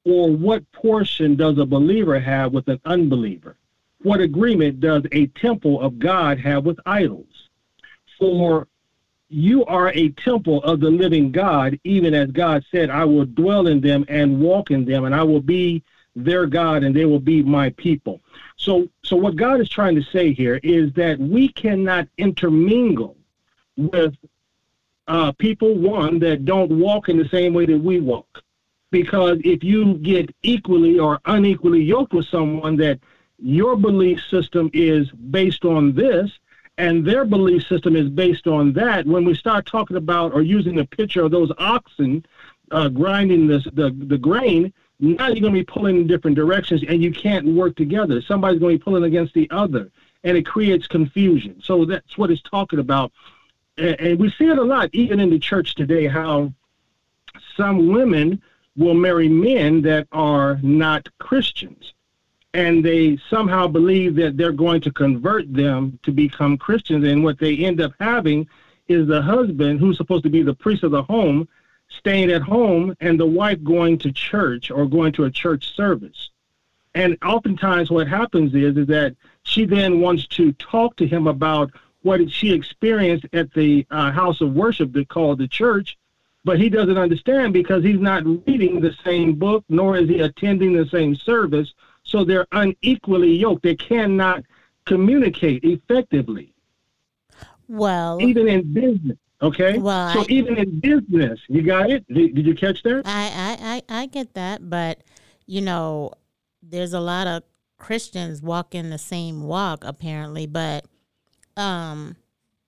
Or 0.03 0.31
what 0.31 0.69
portion 0.71 1.35
does 1.35 1.57
a 1.57 1.65
believer 1.65 2.19
have 2.19 2.53
with 2.53 2.67
an 2.67 2.79
unbeliever? 2.85 3.57
What 4.01 4.21
agreement 4.21 4.79
does 4.79 5.03
a 5.11 5.27
temple 5.27 5.81
of 5.81 5.99
God 5.99 6.39
have 6.39 6.65
with 6.65 6.79
idols? 6.85 7.36
For 8.17 8.67
you 9.29 9.65
are 9.65 9.89
a 9.89 10.09
temple 10.09 10.63
of 10.63 10.79
the 10.79 10.89
living 10.89 11.31
God, 11.31 11.79
even 11.83 12.13
as 12.13 12.31
God 12.31 12.65
said, 12.71 12.89
I 12.89 13.05
will 13.05 13.25
dwell 13.25 13.67
in 13.67 13.81
them 13.81 14.05
and 14.07 14.39
walk 14.39 14.71
in 14.71 14.85
them, 14.85 15.05
and 15.05 15.13
I 15.13 15.23
will 15.23 15.41
be 15.41 15.83
their 16.15 16.45
God, 16.47 16.83
and 16.83 16.95
they 16.95 17.05
will 17.05 17.19
be 17.19 17.43
my 17.43 17.69
people. 17.71 18.21
So, 18.55 18.87
so 19.03 19.15
what 19.15 19.35
God 19.35 19.59
is 19.59 19.69
trying 19.69 19.95
to 19.95 20.01
say 20.01 20.33
here 20.33 20.59
is 20.63 20.91
that 20.93 21.19
we 21.19 21.49
cannot 21.49 22.07
intermingle 22.17 23.15
with 23.75 24.15
uh, 25.07 25.31
people, 25.33 25.75
one, 25.75 26.19
that 26.19 26.45
don't 26.45 26.71
walk 26.71 27.09
in 27.09 27.17
the 27.17 27.29
same 27.29 27.53
way 27.53 27.65
that 27.65 27.77
we 27.77 27.99
walk. 27.99 28.43
Because 28.89 29.39
if 29.43 29.63
you 29.63 29.95
get 29.95 30.33
equally 30.41 30.97
or 30.97 31.19
unequally 31.25 31.83
yoked 31.83 32.13
with 32.13 32.25
someone 32.25 32.77
that 32.77 32.99
your 33.37 33.75
belief 33.75 34.21
system 34.29 34.69
is 34.73 35.11
based 35.11 35.65
on 35.65 35.93
this, 35.93 36.31
and 36.77 37.05
their 37.05 37.25
belief 37.25 37.67
system 37.67 37.95
is 37.95 38.09
based 38.09 38.47
on 38.47 38.73
that. 38.73 39.05
When 39.05 39.25
we 39.25 39.33
start 39.33 39.65
talking 39.65 39.97
about 39.97 40.33
or 40.33 40.41
using 40.41 40.75
the 40.75 40.85
picture 40.85 41.23
of 41.23 41.31
those 41.31 41.51
oxen 41.57 42.25
uh, 42.71 42.89
grinding 42.89 43.47
this, 43.47 43.63
the 43.73 43.89
the 43.89 44.17
grain, 44.17 44.73
now 44.99 45.27
you're 45.27 45.41
going 45.41 45.53
to 45.53 45.59
be 45.59 45.63
pulling 45.63 45.97
in 45.97 46.07
different 46.07 46.35
directions, 46.35 46.83
and 46.87 47.01
you 47.01 47.11
can't 47.11 47.45
work 47.47 47.75
together. 47.75 48.21
Somebody's 48.21 48.59
going 48.59 48.75
to 48.75 48.79
be 48.79 48.83
pulling 48.83 49.03
against 49.03 49.33
the 49.33 49.49
other, 49.51 49.89
and 50.23 50.37
it 50.37 50.45
creates 50.45 50.87
confusion. 50.87 51.61
So 51.63 51.85
that's 51.85 52.17
what 52.17 52.31
it's 52.31 52.41
talking 52.41 52.79
about, 52.79 53.11
and, 53.77 53.99
and 53.99 54.19
we 54.19 54.29
see 54.31 54.45
it 54.45 54.57
a 54.57 54.63
lot, 54.63 54.89
even 54.93 55.19
in 55.19 55.29
the 55.29 55.39
church 55.39 55.75
today, 55.75 56.07
how 56.07 56.53
some 57.55 57.87
women 57.87 58.41
will 58.75 58.93
marry 58.93 59.27
men 59.27 59.81
that 59.81 60.07
are 60.11 60.59
not 60.61 61.09
Christians 61.17 61.93
and 62.57 62.83
they 62.83 63.19
somehow 63.29 63.67
believe 63.67 64.15
that 64.15 64.35
they're 64.35 64.51
going 64.51 64.81
to 64.81 64.91
convert 64.91 65.53
them 65.53 65.99
to 66.01 66.11
become 66.11 66.57
Christians. 66.57 67.05
And 67.05 67.23
what 67.23 67.37
they 67.37 67.55
end 67.57 67.79
up 67.79 67.93
having 67.99 68.47
is 68.87 69.07
the 69.07 69.21
husband, 69.21 69.79
who's 69.79 69.95
supposed 69.95 70.23
to 70.23 70.31
be 70.31 70.41
the 70.41 70.55
priest 70.55 70.81
of 70.81 70.89
the 70.89 71.03
home, 71.03 71.47
staying 71.87 72.31
at 72.31 72.41
home 72.41 72.95
and 72.99 73.19
the 73.19 73.27
wife 73.27 73.63
going 73.63 73.99
to 73.99 74.11
church 74.11 74.71
or 74.71 74.87
going 74.87 75.11
to 75.13 75.25
a 75.25 75.31
church 75.31 75.75
service. 75.75 76.31
And 76.95 77.15
oftentimes 77.23 77.91
what 77.91 78.07
happens 78.07 78.55
is, 78.55 78.75
is 78.75 78.87
that 78.87 79.15
she 79.43 79.65
then 79.65 80.01
wants 80.01 80.25
to 80.29 80.51
talk 80.53 80.95
to 80.95 81.05
him 81.05 81.27
about 81.27 81.69
what 82.01 82.27
she 82.31 82.51
experienced 82.53 83.27
at 83.33 83.53
the 83.53 83.85
uh, 83.91 84.11
house 84.11 84.41
of 84.41 84.53
worship 84.53 84.93
that 84.93 85.09
called 85.09 85.37
the 85.37 85.47
church, 85.47 85.95
but 86.43 86.59
he 86.59 86.69
doesn't 86.69 86.97
understand 86.97 87.53
because 87.53 87.83
he's 87.83 87.99
not 87.99 88.25
reading 88.25 88.79
the 88.79 88.95
same 89.05 89.35
book, 89.35 89.63
nor 89.69 89.95
is 89.95 90.09
he 90.09 90.21
attending 90.21 90.73
the 90.73 90.87
same 90.87 91.13
service. 91.13 91.71
So 92.07 92.23
they're 92.23 92.47
unequally 92.51 93.35
yoked. 93.35 93.63
They 93.63 93.75
cannot 93.75 94.43
communicate 94.85 95.63
effectively. 95.63 96.53
Well, 97.67 98.17
even 98.21 98.47
in 98.47 98.73
business. 98.73 99.17
Okay. 99.41 99.77
Well, 99.77 100.13
so 100.13 100.21
I, 100.21 100.25
even 100.29 100.57
in 100.57 100.79
business, 100.79 101.39
you 101.47 101.61
got 101.61 101.91
it. 101.91 102.05
Did, 102.07 102.33
did 102.33 102.47
you 102.47 102.55
catch 102.55 102.81
that? 102.83 103.03
I, 103.05 103.81
I, 103.89 103.93
I, 103.97 104.01
I 104.01 104.05
get 104.07 104.33
that, 104.33 104.69
but 104.69 105.03
you 105.45 105.61
know, 105.61 106.11
there's 106.63 106.93
a 106.93 106.99
lot 106.99 107.27
of 107.27 107.43
Christians 107.77 108.41
walking 108.41 108.89
the 108.89 108.97
same 108.97 109.43
walk 109.43 109.83
apparently, 109.83 110.47
but 110.47 110.85
um, 111.55 112.15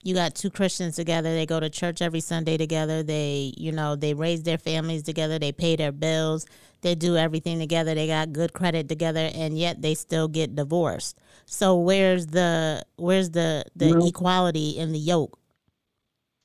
you 0.01 0.15
got 0.15 0.35
two 0.35 0.49
Christians 0.49 0.95
together. 0.95 1.33
They 1.33 1.45
go 1.45 1.59
to 1.59 1.69
church 1.69 2.01
every 2.01 2.21
Sunday 2.21 2.57
together. 2.57 3.03
They, 3.03 3.53
you 3.57 3.71
know, 3.71 3.95
they 3.95 4.13
raise 4.13 4.43
their 4.43 4.57
families 4.57 5.03
together. 5.03 5.37
They 5.39 5.51
pay 5.51 5.75
their 5.75 5.91
bills. 5.91 6.45
They 6.81 6.95
do 6.95 7.17
everything 7.17 7.59
together. 7.59 7.93
They 7.93 8.07
got 8.07 8.31
good 8.31 8.53
credit 8.53 8.87
together, 8.87 9.29
and 9.33 9.57
yet 9.57 9.81
they 9.81 9.95
still 9.95 10.29
get 10.29 10.55
divorced. 10.55 11.17
So 11.45 11.77
where's 11.77 12.27
the 12.27 12.83
where's 12.95 13.31
the 13.31 13.65
the 13.75 13.91
no. 13.91 14.05
equality 14.05 14.77
in 14.77 14.93
the 14.93 14.99
yoke? 14.99 15.37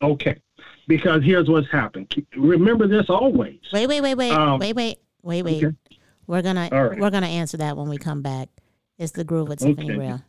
Okay, 0.03 0.41
because 0.89 1.23
here's 1.23 1.49
what's 1.49 1.71
happened. 1.71 2.13
Remember 2.37 2.89
this 2.89 3.09
always. 3.09 3.61
Wait, 3.73 3.87
wait, 3.87 4.01
wait, 4.01 4.17
wait, 4.17 4.33
um, 4.33 4.59
wait, 4.59 4.75
wait, 4.75 4.99
wait, 5.23 5.43
wait. 5.43 5.65
Okay. 5.65 5.77
We're 6.27 6.43
gonna 6.43 6.69
right. 6.73 6.99
we're 6.99 7.11
gonna 7.11 7.27
answer 7.27 7.59
that 7.59 7.77
when 7.77 7.89
we 7.89 7.99
come 7.99 8.23
back. 8.23 8.49
It's 8.99 9.13
the 9.13 9.25
groove 9.25 9.49
with 9.49 9.61
Tiffani 9.61 9.85
okay. 9.85 9.99
Real. 9.99 10.23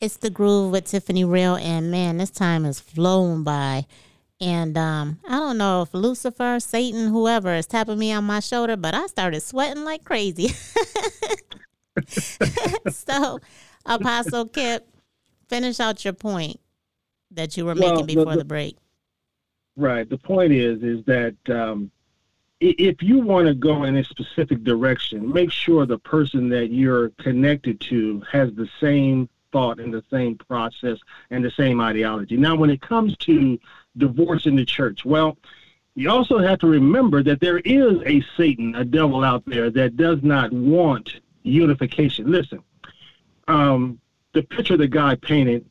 It's 0.00 0.16
the 0.16 0.30
groove 0.30 0.72
with 0.72 0.86
Tiffani 0.86 1.30
Real, 1.30 1.56
and 1.56 1.90
man, 1.90 2.16
this 2.16 2.30
time 2.30 2.64
has 2.64 2.80
flown 2.80 3.44
by. 3.44 3.84
And 4.40 4.78
um, 4.78 5.18
I 5.28 5.38
don't 5.38 5.58
know 5.58 5.82
if 5.82 5.92
Lucifer, 5.92 6.58
Satan, 6.58 7.08
whoever 7.08 7.52
is 7.54 7.66
tapping 7.66 7.98
me 7.98 8.10
on 8.10 8.24
my 8.24 8.40
shoulder, 8.40 8.76
but 8.76 8.94
I 8.94 9.06
started 9.08 9.42
sweating 9.42 9.84
like 9.84 10.02
crazy. 10.04 10.48
so, 12.88 13.40
Apostle 13.84 14.46
Kip, 14.48 14.88
finish 15.50 15.78
out 15.80 16.02
your 16.02 16.14
point 16.14 16.58
that 17.32 17.58
you 17.58 17.66
were 17.66 17.74
well, 17.74 17.90
making 17.92 18.06
before 18.06 18.24
the, 18.24 18.30
the, 18.30 18.38
the, 18.38 18.44
break. 18.46 18.78
Right. 19.76 20.08
The 20.08 20.16
point 20.16 20.52
is, 20.52 20.82
is 20.82 21.04
that 21.04 21.36
um, 21.50 21.90
if 22.60 23.02
you 23.02 23.18
want 23.18 23.48
to 23.48 23.54
go 23.54 23.84
in 23.84 23.96
a 23.96 24.04
specific 24.04 24.64
direction, 24.64 25.30
make 25.30 25.52
sure 25.52 25.84
the 25.84 25.98
person 25.98 26.48
that 26.48 26.68
you're 26.68 27.10
connected 27.18 27.82
to 27.82 28.22
has 28.32 28.50
the 28.54 28.68
same 28.80 29.28
thought 29.52 29.80
and 29.80 29.92
the 29.92 30.04
same 30.10 30.36
process 30.36 30.98
and 31.30 31.44
the 31.44 31.50
same 31.50 31.80
ideology. 31.80 32.36
Now, 32.36 32.56
when 32.56 32.70
it 32.70 32.80
comes 32.80 33.16
to 33.18 33.58
divorce 33.96 34.46
in 34.46 34.56
the 34.56 34.64
church, 34.64 35.04
well, 35.04 35.36
you 35.94 36.10
also 36.10 36.38
have 36.38 36.58
to 36.60 36.66
remember 36.66 37.22
that 37.22 37.40
there 37.40 37.58
is 37.58 38.00
a 38.06 38.22
Satan, 38.36 38.74
a 38.74 38.84
devil 38.84 39.24
out 39.24 39.44
there 39.46 39.70
that 39.70 39.96
does 39.96 40.22
not 40.22 40.52
want 40.52 41.20
unification. 41.42 42.30
Listen, 42.30 42.62
um, 43.48 44.00
the 44.32 44.42
picture 44.42 44.76
that 44.76 44.88
God 44.88 45.20
painted 45.20 45.66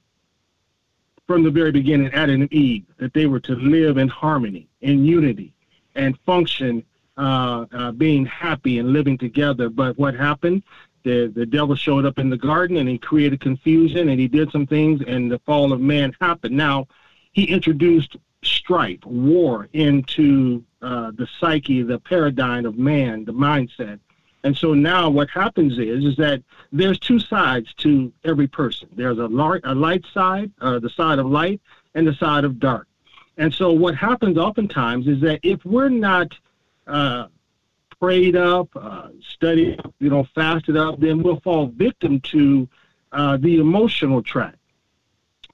from 1.26 1.44
the 1.44 1.52
very 1.52 1.72
beginning, 1.72 2.12
Adam 2.14 2.42
and 2.42 2.54
Eve, 2.54 2.86
that 2.98 3.14
they 3.14 3.28
were 3.28 3.40
to 3.40 3.56
live 3.56 3.98
in 3.98 4.08
harmony, 4.08 4.68
in 4.82 5.06
unity, 5.06 5.54
and 5.96 6.18
function, 6.26 6.84
uh, 7.18 7.66
uh, 7.72 7.92
being 7.92 8.26
happy 8.26 8.80
and 8.80 8.94
living 8.94 9.18
together. 9.18 9.70
But 9.70 9.98
what 9.98 10.16
happened? 10.16 10.64
The 11.04 11.28
the 11.28 11.46
devil 11.46 11.76
showed 11.76 12.06
up 12.06 12.20
in 12.20 12.30
the 12.30 12.38
garden 12.38 12.78
and 12.78 12.90
he 12.90 12.98
created 12.98 13.40
confusion 13.40 14.10
and 14.10 14.20
he 14.20 14.28
did 14.28 14.52
some 14.52 14.66
things 14.66 15.02
and 15.08 15.32
the 15.32 15.40
fall 15.40 15.74
of 15.74 15.82
man 15.82 16.16
happened. 16.20 16.56
Now 16.56 16.88
he 17.32 17.46
introduced 17.46 18.18
strife, 18.44 19.04
war 19.06 19.68
into 19.74 20.64
uh, 20.82 21.12
the 21.12 21.28
psyche, 21.40 21.84
the 21.84 22.00
paradigm 22.00 22.66
of 22.66 22.78
man, 22.78 23.26
the 23.26 23.34
mindset. 23.34 24.00
And 24.44 24.56
so 24.56 24.74
now 24.74 25.10
what 25.10 25.30
happens 25.30 25.78
is 25.78 26.06
is 26.06 26.16
that 26.18 26.42
there's 26.72 27.00
two 27.00 27.20
sides 27.20 27.74
to 27.76 28.12
every 28.24 28.48
person. 28.48 28.88
There's 28.94 29.18
a, 29.18 29.28
light, 29.28 29.62
a 29.66 29.76
light 29.76 30.06
side, 30.14 30.52
uh, 30.62 30.80
the 30.80 30.90
side 30.90 31.20
of 31.20 31.26
light, 31.26 31.60
and 31.96 32.08
the 32.08 32.14
side 32.14 32.46
of 32.46 32.60
dark. 32.60 32.88
And 33.38 33.54
so 33.54 33.72
what 33.72 33.96
happens 33.96 34.38
oftentimes 34.38 35.08
is 35.08 35.22
that 35.22 35.40
if 35.44 35.64
we're 35.66 35.90
not 35.90 36.34
uh, 36.88 37.28
prayed 38.00 38.36
up, 38.36 38.70
uh, 38.76 39.10
studied 39.22 39.80
you 40.00 40.10
know, 40.10 40.26
fasted 40.36 40.78
up, 40.78 41.00
then 41.00 41.22
we'll 41.22 41.40
fall 41.42 41.68
victim 41.68 42.20
to 42.22 42.68
uh, 43.12 43.38
the 43.38 43.58
emotional 43.58 44.22
track. 44.22 44.56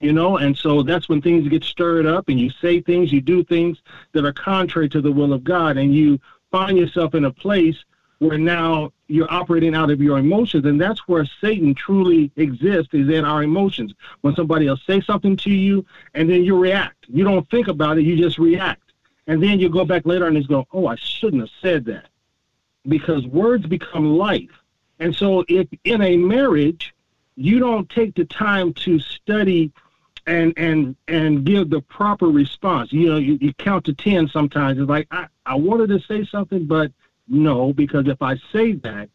You 0.01 0.11
know, 0.11 0.37
and 0.37 0.55
so 0.57 0.83
that's 0.83 1.07
when 1.07 1.21
things 1.21 1.47
get 1.47 1.63
stirred 1.63 2.05
up 2.05 2.27
and 2.27 2.39
you 2.39 2.49
say 2.61 2.81
things, 2.81 3.13
you 3.13 3.21
do 3.21 3.43
things 3.43 3.81
that 4.11 4.25
are 4.25 4.33
contrary 4.33 4.89
to 4.89 5.01
the 5.01 5.11
will 5.11 5.33
of 5.33 5.43
God, 5.43 5.77
and 5.77 5.95
you 5.95 6.19
find 6.51 6.77
yourself 6.77 7.15
in 7.15 7.25
a 7.25 7.31
place 7.31 7.77
where 8.19 8.37
now 8.37 8.91
you're 9.07 9.31
operating 9.31 9.75
out 9.75 9.91
of 9.91 10.01
your 10.01 10.17
emotions 10.17 10.65
and 10.65 10.79
that's 10.79 11.05
where 11.07 11.25
satan 11.41 11.75
truly 11.75 12.31
exists 12.37 12.93
is 12.93 13.09
in 13.09 13.25
our 13.25 13.43
emotions. 13.43 13.93
When 14.21 14.35
somebody 14.35 14.67
else 14.67 14.81
say 14.87 15.01
something 15.01 15.35
to 15.37 15.51
you 15.51 15.85
and 16.13 16.29
then 16.29 16.43
you 16.43 16.57
react. 16.57 17.05
You 17.07 17.23
don't 17.23 17.47
think 17.49 17.67
about 17.67 17.97
it 17.97 18.03
you 18.03 18.15
just 18.15 18.37
react. 18.37 18.93
And 19.27 19.43
then 19.43 19.59
you 19.59 19.69
go 19.69 19.85
back 19.85 20.05
later 20.05 20.27
and 20.27 20.37
just 20.37 20.49
go 20.49 20.65
oh 20.71 20.87
i 20.87 20.95
shouldn't 20.95 21.41
have 21.41 21.51
said 21.61 21.85
that 21.85 22.07
because 22.87 23.25
words 23.27 23.65
become 23.65 24.17
life. 24.17 24.51
And 24.99 25.15
so, 25.15 25.43
if 25.47 25.67
in 25.83 26.01
a 26.01 26.17
marriage 26.17 26.93
you 27.35 27.59
don't 27.59 27.89
take 27.89 28.15
the 28.15 28.25
time 28.25 28.73
to 28.73 28.99
study 28.99 29.71
and 30.27 30.53
and 30.57 30.95
and 31.07 31.45
give 31.45 31.69
the 31.69 31.81
proper 31.81 32.27
response, 32.27 32.91
you 32.93 33.09
know, 33.09 33.17
you, 33.17 33.37
you 33.41 33.53
count 33.55 33.85
to 33.85 33.93
ten. 33.93 34.27
Sometimes 34.27 34.79
it's 34.79 34.89
like 34.89 35.07
I, 35.11 35.27
I 35.45 35.55
wanted 35.55 35.89
to 35.89 35.99
say 35.99 36.25
something, 36.25 36.65
but 36.65 36.91
no, 37.27 37.73
because 37.73 38.07
if 38.07 38.21
I 38.21 38.37
say 38.51 38.73
that, 38.73 39.09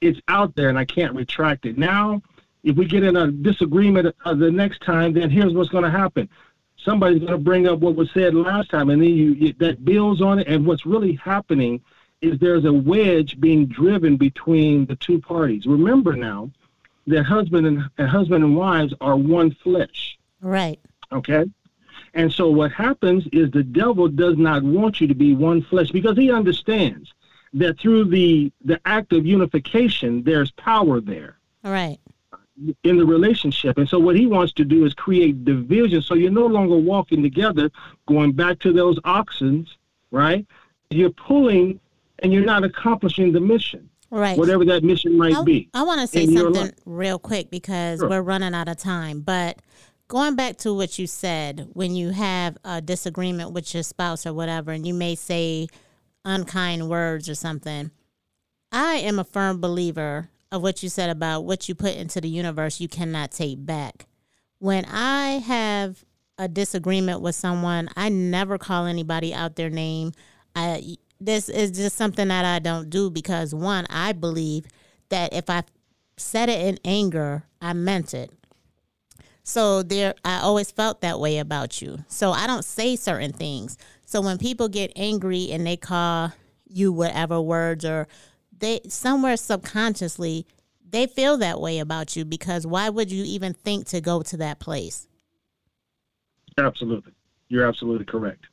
it's 0.00 0.20
out 0.28 0.54
there 0.54 0.68
and 0.68 0.78
I 0.78 0.84
can't 0.84 1.14
retract 1.14 1.64
it. 1.64 1.78
Now, 1.78 2.20
if 2.62 2.76
we 2.76 2.86
get 2.86 3.02
in 3.02 3.16
a 3.16 3.30
disagreement 3.30 4.14
uh, 4.24 4.34
the 4.34 4.50
next 4.50 4.82
time, 4.82 5.12
then 5.12 5.30
here's 5.30 5.52
what's 5.52 5.70
going 5.70 5.84
to 5.84 5.90
happen. 5.90 6.28
Somebody's 6.76 7.20
going 7.20 7.32
to 7.32 7.38
bring 7.38 7.68
up 7.68 7.78
what 7.78 7.94
was 7.94 8.10
said 8.12 8.34
last 8.34 8.70
time, 8.70 8.90
and 8.90 9.00
then 9.00 9.10
you, 9.10 9.32
you 9.32 9.52
that 9.54 9.84
builds 9.84 10.20
on 10.20 10.40
it. 10.40 10.48
And 10.48 10.66
what's 10.66 10.84
really 10.84 11.14
happening 11.14 11.80
is 12.22 12.38
there's 12.38 12.64
a 12.64 12.72
wedge 12.72 13.38
being 13.40 13.66
driven 13.66 14.16
between 14.16 14.86
the 14.86 14.96
two 14.96 15.20
parties. 15.20 15.66
Remember 15.66 16.14
now 16.14 16.50
that 17.08 17.24
husband 17.24 17.66
and, 17.66 17.82
and 17.98 18.08
husband 18.08 18.44
and 18.44 18.56
wives 18.56 18.94
are 19.00 19.16
one 19.16 19.50
flesh. 19.62 20.18
Right. 20.40 20.80
Okay. 21.10 21.44
And 22.14 22.32
so 22.32 22.50
what 22.50 22.72
happens 22.72 23.26
is 23.32 23.50
the 23.50 23.62
devil 23.62 24.08
does 24.08 24.36
not 24.36 24.62
want 24.62 25.00
you 25.00 25.08
to 25.08 25.14
be 25.14 25.34
one 25.34 25.62
flesh 25.62 25.90
because 25.90 26.16
he 26.16 26.30
understands 26.30 27.12
that 27.54 27.78
through 27.78 28.04
the 28.04 28.52
the 28.64 28.80
act 28.86 29.12
of 29.12 29.26
unification 29.26 30.22
there's 30.22 30.50
power 30.52 31.00
there. 31.00 31.38
Right. 31.64 31.98
In 32.84 32.98
the 32.98 33.06
relationship. 33.06 33.78
And 33.78 33.88
so 33.88 33.98
what 33.98 34.16
he 34.16 34.26
wants 34.26 34.52
to 34.54 34.64
do 34.64 34.84
is 34.84 34.94
create 34.94 35.44
division 35.44 36.02
so 36.02 36.14
you're 36.14 36.30
no 36.30 36.46
longer 36.46 36.76
walking 36.76 37.22
together, 37.22 37.70
going 38.06 38.32
back 38.32 38.58
to 38.60 38.72
those 38.72 38.98
oxens, 39.00 39.68
right? 40.10 40.46
You're 40.90 41.10
pulling 41.10 41.80
and 42.22 42.32
you're 42.32 42.44
not 42.44 42.64
accomplishing 42.64 43.32
the 43.32 43.40
mission. 43.40 43.90
Right. 44.10 44.36
Whatever 44.36 44.64
that 44.66 44.84
mission 44.84 45.16
might 45.16 45.34
I, 45.34 45.42
be. 45.42 45.70
I 45.72 45.82
want 45.84 46.02
to 46.02 46.06
say 46.06 46.26
something 46.26 46.72
real 46.84 47.18
quick 47.18 47.50
because 47.50 48.00
sure. 48.00 48.10
we're 48.10 48.22
running 48.22 48.54
out 48.54 48.68
of 48.68 48.76
time. 48.76 49.20
But 49.20 49.58
going 50.08 50.36
back 50.36 50.58
to 50.58 50.74
what 50.74 50.98
you 50.98 51.06
said, 51.06 51.68
when 51.72 51.94
you 51.94 52.10
have 52.10 52.58
a 52.62 52.82
disagreement 52.82 53.52
with 53.52 53.72
your 53.72 53.82
spouse 53.82 54.26
or 54.26 54.34
whatever, 54.34 54.70
and 54.70 54.86
you 54.86 54.92
may 54.92 55.14
say 55.14 55.68
unkind 56.26 56.90
words 56.90 57.28
or 57.28 57.34
something, 57.34 57.90
I 58.70 58.96
am 58.96 59.18
a 59.18 59.24
firm 59.24 59.60
believer 59.60 60.28
of 60.50 60.62
what 60.62 60.82
you 60.82 60.90
said 60.90 61.08
about 61.08 61.44
what 61.46 61.66
you 61.66 61.74
put 61.74 61.94
into 61.94 62.20
the 62.20 62.28
universe, 62.28 62.78
you 62.80 62.88
cannot 62.88 63.30
take 63.30 63.64
back. 63.64 64.06
When 64.58 64.84
I 64.84 65.38
have 65.38 66.04
a 66.36 66.46
disagreement 66.46 67.22
with 67.22 67.34
someone, 67.34 67.88
I 67.96 68.10
never 68.10 68.58
call 68.58 68.84
anybody 68.84 69.32
out 69.32 69.56
their 69.56 69.70
name. 69.70 70.12
I 70.54 70.98
this 71.24 71.48
is 71.48 71.70
just 71.70 71.96
something 71.96 72.28
that 72.28 72.44
I 72.44 72.58
don't 72.58 72.90
do 72.90 73.10
because 73.10 73.54
one, 73.54 73.86
I 73.90 74.12
believe 74.12 74.66
that 75.08 75.32
if 75.32 75.48
I 75.48 75.64
said 76.16 76.48
it 76.48 76.66
in 76.66 76.78
anger, 76.84 77.44
I 77.60 77.72
meant 77.72 78.14
it. 78.14 78.30
So 79.44 79.82
there 79.82 80.14
I 80.24 80.40
always 80.40 80.70
felt 80.70 81.00
that 81.00 81.18
way 81.18 81.38
about 81.38 81.82
you. 81.82 81.98
So 82.08 82.30
I 82.30 82.46
don't 82.46 82.64
say 82.64 82.96
certain 82.96 83.32
things. 83.32 83.76
So 84.04 84.20
when 84.20 84.38
people 84.38 84.68
get 84.68 84.92
angry 84.94 85.50
and 85.50 85.66
they 85.66 85.76
call 85.76 86.32
you 86.68 86.92
whatever 86.92 87.40
words 87.40 87.84
or 87.84 88.06
they 88.56 88.80
somewhere 88.88 89.36
subconsciously 89.36 90.46
they 90.92 91.06
feel 91.06 91.38
that 91.38 91.60
way 91.60 91.78
about 91.78 92.16
you 92.16 92.24
because 92.24 92.66
why 92.66 92.90
would 92.90 93.10
you 93.10 93.24
even 93.24 93.54
think 93.54 93.86
to 93.86 94.00
go 94.00 94.22
to 94.22 94.36
that 94.36 94.60
place? 94.60 95.08
Absolutely. 96.58 97.12
You're 97.48 97.66
absolutely 97.66 98.04
correct. 98.04 98.44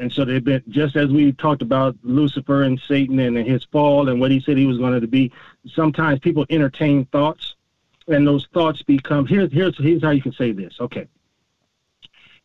And 0.00 0.10
so 0.10 0.24
they've 0.24 0.42
been 0.42 0.62
just 0.70 0.96
as 0.96 1.10
we 1.10 1.32
talked 1.32 1.60
about 1.60 1.94
Lucifer 2.02 2.62
and 2.62 2.80
Satan 2.88 3.20
and 3.20 3.36
his 3.36 3.64
fall 3.64 4.08
and 4.08 4.18
what 4.18 4.30
he 4.30 4.40
said 4.40 4.56
he 4.56 4.64
was 4.64 4.78
going 4.78 4.98
to 4.98 5.06
be. 5.06 5.30
Sometimes 5.74 6.18
people 6.20 6.46
entertain 6.48 7.04
thoughts, 7.12 7.54
and 8.08 8.26
those 8.26 8.48
thoughts 8.54 8.82
become 8.82 9.26
here's 9.26 9.52
here's 9.52 9.76
here's 9.76 10.02
how 10.02 10.10
you 10.10 10.22
can 10.22 10.32
say 10.32 10.52
this. 10.52 10.74
Okay, 10.80 11.06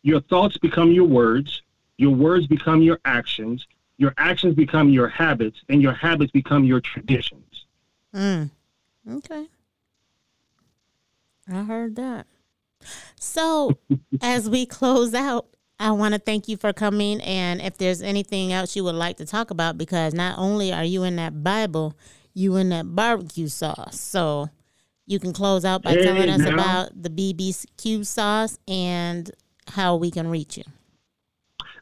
your 0.03 0.20
thoughts 0.20 0.58
become 0.58 0.91
your 0.91 1.06
words, 1.06 1.62
your 1.95 2.14
words 2.14 2.45
become 2.45 2.82
your 2.82 2.99
actions, 3.06 3.66
your 3.95 4.14
actions 4.18 4.53
become 4.53 4.89
your 4.89 5.08
habits, 5.08 5.62
and 5.70 5.82
your 5.82 5.93
habits 5.93 6.32
become 6.32 6.66
your 6.66 6.82
traditions. 6.82 7.66
Mm. 8.14 8.49
Okay, 9.10 9.47
I 11.49 11.64
heard 11.64 11.95
that. 11.95 12.28
So 13.18 13.78
as 14.22 14.49
we 14.49 14.66
close 14.66 15.14
out, 15.14 15.55
I 15.80 15.91
want 15.91 16.13
to 16.13 16.19
thank 16.19 16.47
you 16.47 16.57
for 16.57 16.73
coming. 16.73 17.21
And 17.21 17.61
if 17.61 17.78
there's 17.78 18.01
anything 18.01 18.53
else 18.53 18.76
you 18.76 18.84
would 18.84 18.95
like 18.95 19.17
to 19.17 19.26
talk 19.26 19.51
about, 19.51 19.78
because 19.78 20.13
not 20.13 20.38
only 20.38 20.71
are 20.71 20.84
you 20.84 21.03
in 21.03 21.15
that 21.17 21.43
Bible, 21.43 21.95
you 22.34 22.55
in 22.55 22.69
that 22.69 22.95
barbecue 22.95 23.47
sauce. 23.47 23.99
So 23.99 24.49
you 25.05 25.19
can 25.19 25.34
close 25.34 25.65
out 25.65 25.84
by 25.84 25.91
hey, 25.91 26.03
telling 26.03 26.30
us 26.30 26.39
now. 26.39 26.53
about 26.53 27.01
the 27.01 27.09
BBQ 27.09 28.05
sauce 28.05 28.57
and 28.67 29.32
how 29.67 29.95
we 29.95 30.11
can 30.11 30.28
reach 30.28 30.57
you. 30.57 30.63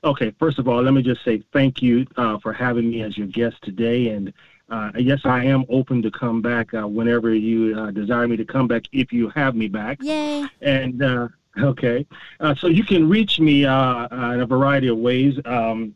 Okay, 0.04 0.34
first 0.38 0.60
of 0.60 0.68
all, 0.68 0.82
let 0.82 0.94
me 0.94 1.02
just 1.02 1.24
say 1.24 1.42
thank 1.54 1.82
you 1.82 2.06
uh, 2.18 2.38
for 2.40 2.52
having 2.52 2.90
me 2.90 3.04
as 3.04 3.18
your 3.18 3.28
guest 3.28 3.56
today. 3.62 4.10
And 4.10 4.34
uh, 4.70 4.92
yes, 4.98 5.22
I 5.24 5.46
am 5.46 5.64
open 5.70 6.02
to 6.02 6.12
come 6.12 6.42
back 6.42 6.74
uh, 6.74 6.88
whenever 6.88 7.34
you 7.34 7.80
uh, 7.80 7.92
desire 7.92 8.28
me 8.28 8.36
to 8.38 8.46
come 8.46 8.68
back 8.68 8.84
if 8.92 9.14
you 9.14 9.30
have 9.30 9.56
me 9.56 9.70
back. 9.70 10.00
Yay. 10.02 10.46
And 10.62 11.02
uh, 11.02 11.28
Okay. 11.60 12.06
Uh, 12.40 12.56
so 12.56 12.68
you 12.68 12.84
can 12.84 13.08
reach 13.08 13.40
me 13.40 13.66
uh, 13.66 14.08
uh, 14.12 14.32
in 14.34 14.42
a 14.42 14.46
variety 14.46 14.88
of 14.88 14.98
ways. 14.98 15.40
Um, 15.46 15.94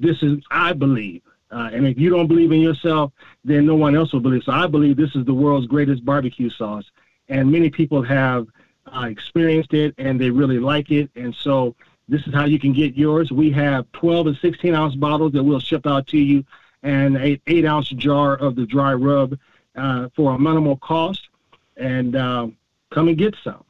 this 0.00 0.22
is, 0.22 0.38
I 0.50 0.72
believe, 0.72 1.20
uh, 1.50 1.68
and 1.72 1.86
if 1.86 1.98
you 1.98 2.08
don't 2.10 2.26
believe 2.26 2.52
in 2.52 2.60
yourself, 2.60 3.12
then 3.44 3.66
no 3.66 3.76
one 3.76 3.94
else 3.94 4.12
will 4.12 4.20
believe. 4.20 4.42
So 4.42 4.52
I 4.52 4.66
believe 4.66 4.96
this 4.96 5.14
is 5.14 5.24
the 5.24 5.34
world's 5.34 5.68
greatest 5.68 6.04
barbecue 6.04 6.50
sauce. 6.50 6.84
And 7.28 7.50
many 7.50 7.70
people 7.70 8.02
have 8.02 8.48
uh, 8.92 9.06
experienced 9.08 9.72
it 9.72 9.94
and 9.96 10.20
they 10.20 10.28
really 10.30 10.58
like 10.58 10.90
it. 10.90 11.08
And 11.14 11.34
so 11.34 11.76
this 12.08 12.26
is 12.26 12.34
how 12.34 12.44
you 12.44 12.58
can 12.58 12.72
get 12.72 12.96
yours. 12.96 13.30
We 13.30 13.52
have 13.52 13.90
12 13.92 14.26
and 14.26 14.36
16 14.36 14.74
ounce 14.74 14.96
bottles 14.96 15.32
that 15.32 15.44
we'll 15.44 15.60
ship 15.60 15.86
out 15.86 16.08
to 16.08 16.18
you 16.18 16.44
and 16.82 17.16
an 17.16 17.40
8 17.46 17.64
ounce 17.64 17.88
jar 17.90 18.34
of 18.34 18.56
the 18.56 18.66
dry 18.66 18.92
rub 18.92 19.38
uh, 19.76 20.08
for 20.16 20.34
a 20.34 20.38
minimal 20.38 20.76
cost. 20.78 21.28
And 21.76 22.16
um, 22.16 22.56
come 22.90 23.08
and 23.08 23.16
get 23.16 23.36
some. 23.42 23.64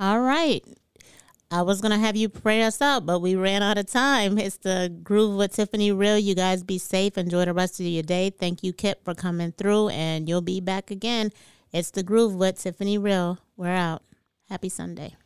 All 0.00 0.18
right. 0.18 0.64
I 1.50 1.60
was 1.60 1.82
going 1.82 1.90
to 1.90 1.98
have 1.98 2.16
you 2.16 2.30
pray 2.30 2.62
us 2.62 2.80
out, 2.80 3.04
but 3.04 3.20
we 3.20 3.34
ran 3.36 3.62
out 3.62 3.76
of 3.76 3.84
time. 3.84 4.38
It's 4.38 4.56
the 4.56 4.90
Groove 5.02 5.36
with 5.36 5.54
Tiffani 5.54 5.96
Real. 5.96 6.16
You 6.16 6.34
guys 6.34 6.62
be 6.62 6.78
safe. 6.78 7.18
Enjoy 7.18 7.44
the 7.44 7.52
rest 7.52 7.80
of 7.80 7.86
your 7.86 8.02
day. 8.02 8.30
Thank 8.30 8.62
you, 8.62 8.72
Kip, 8.72 9.04
for 9.04 9.12
coming 9.12 9.52
through, 9.52 9.90
and 9.90 10.26
you'll 10.26 10.40
be 10.40 10.62
back 10.62 10.90
again. 10.90 11.32
It's 11.70 11.90
the 11.90 12.02
Groove 12.02 12.34
with 12.34 12.56
Tiffani 12.56 13.02
Real. 13.02 13.40
We're 13.58 13.74
out. 13.74 14.02
Happy 14.48 14.70
Sunday. 14.70 15.16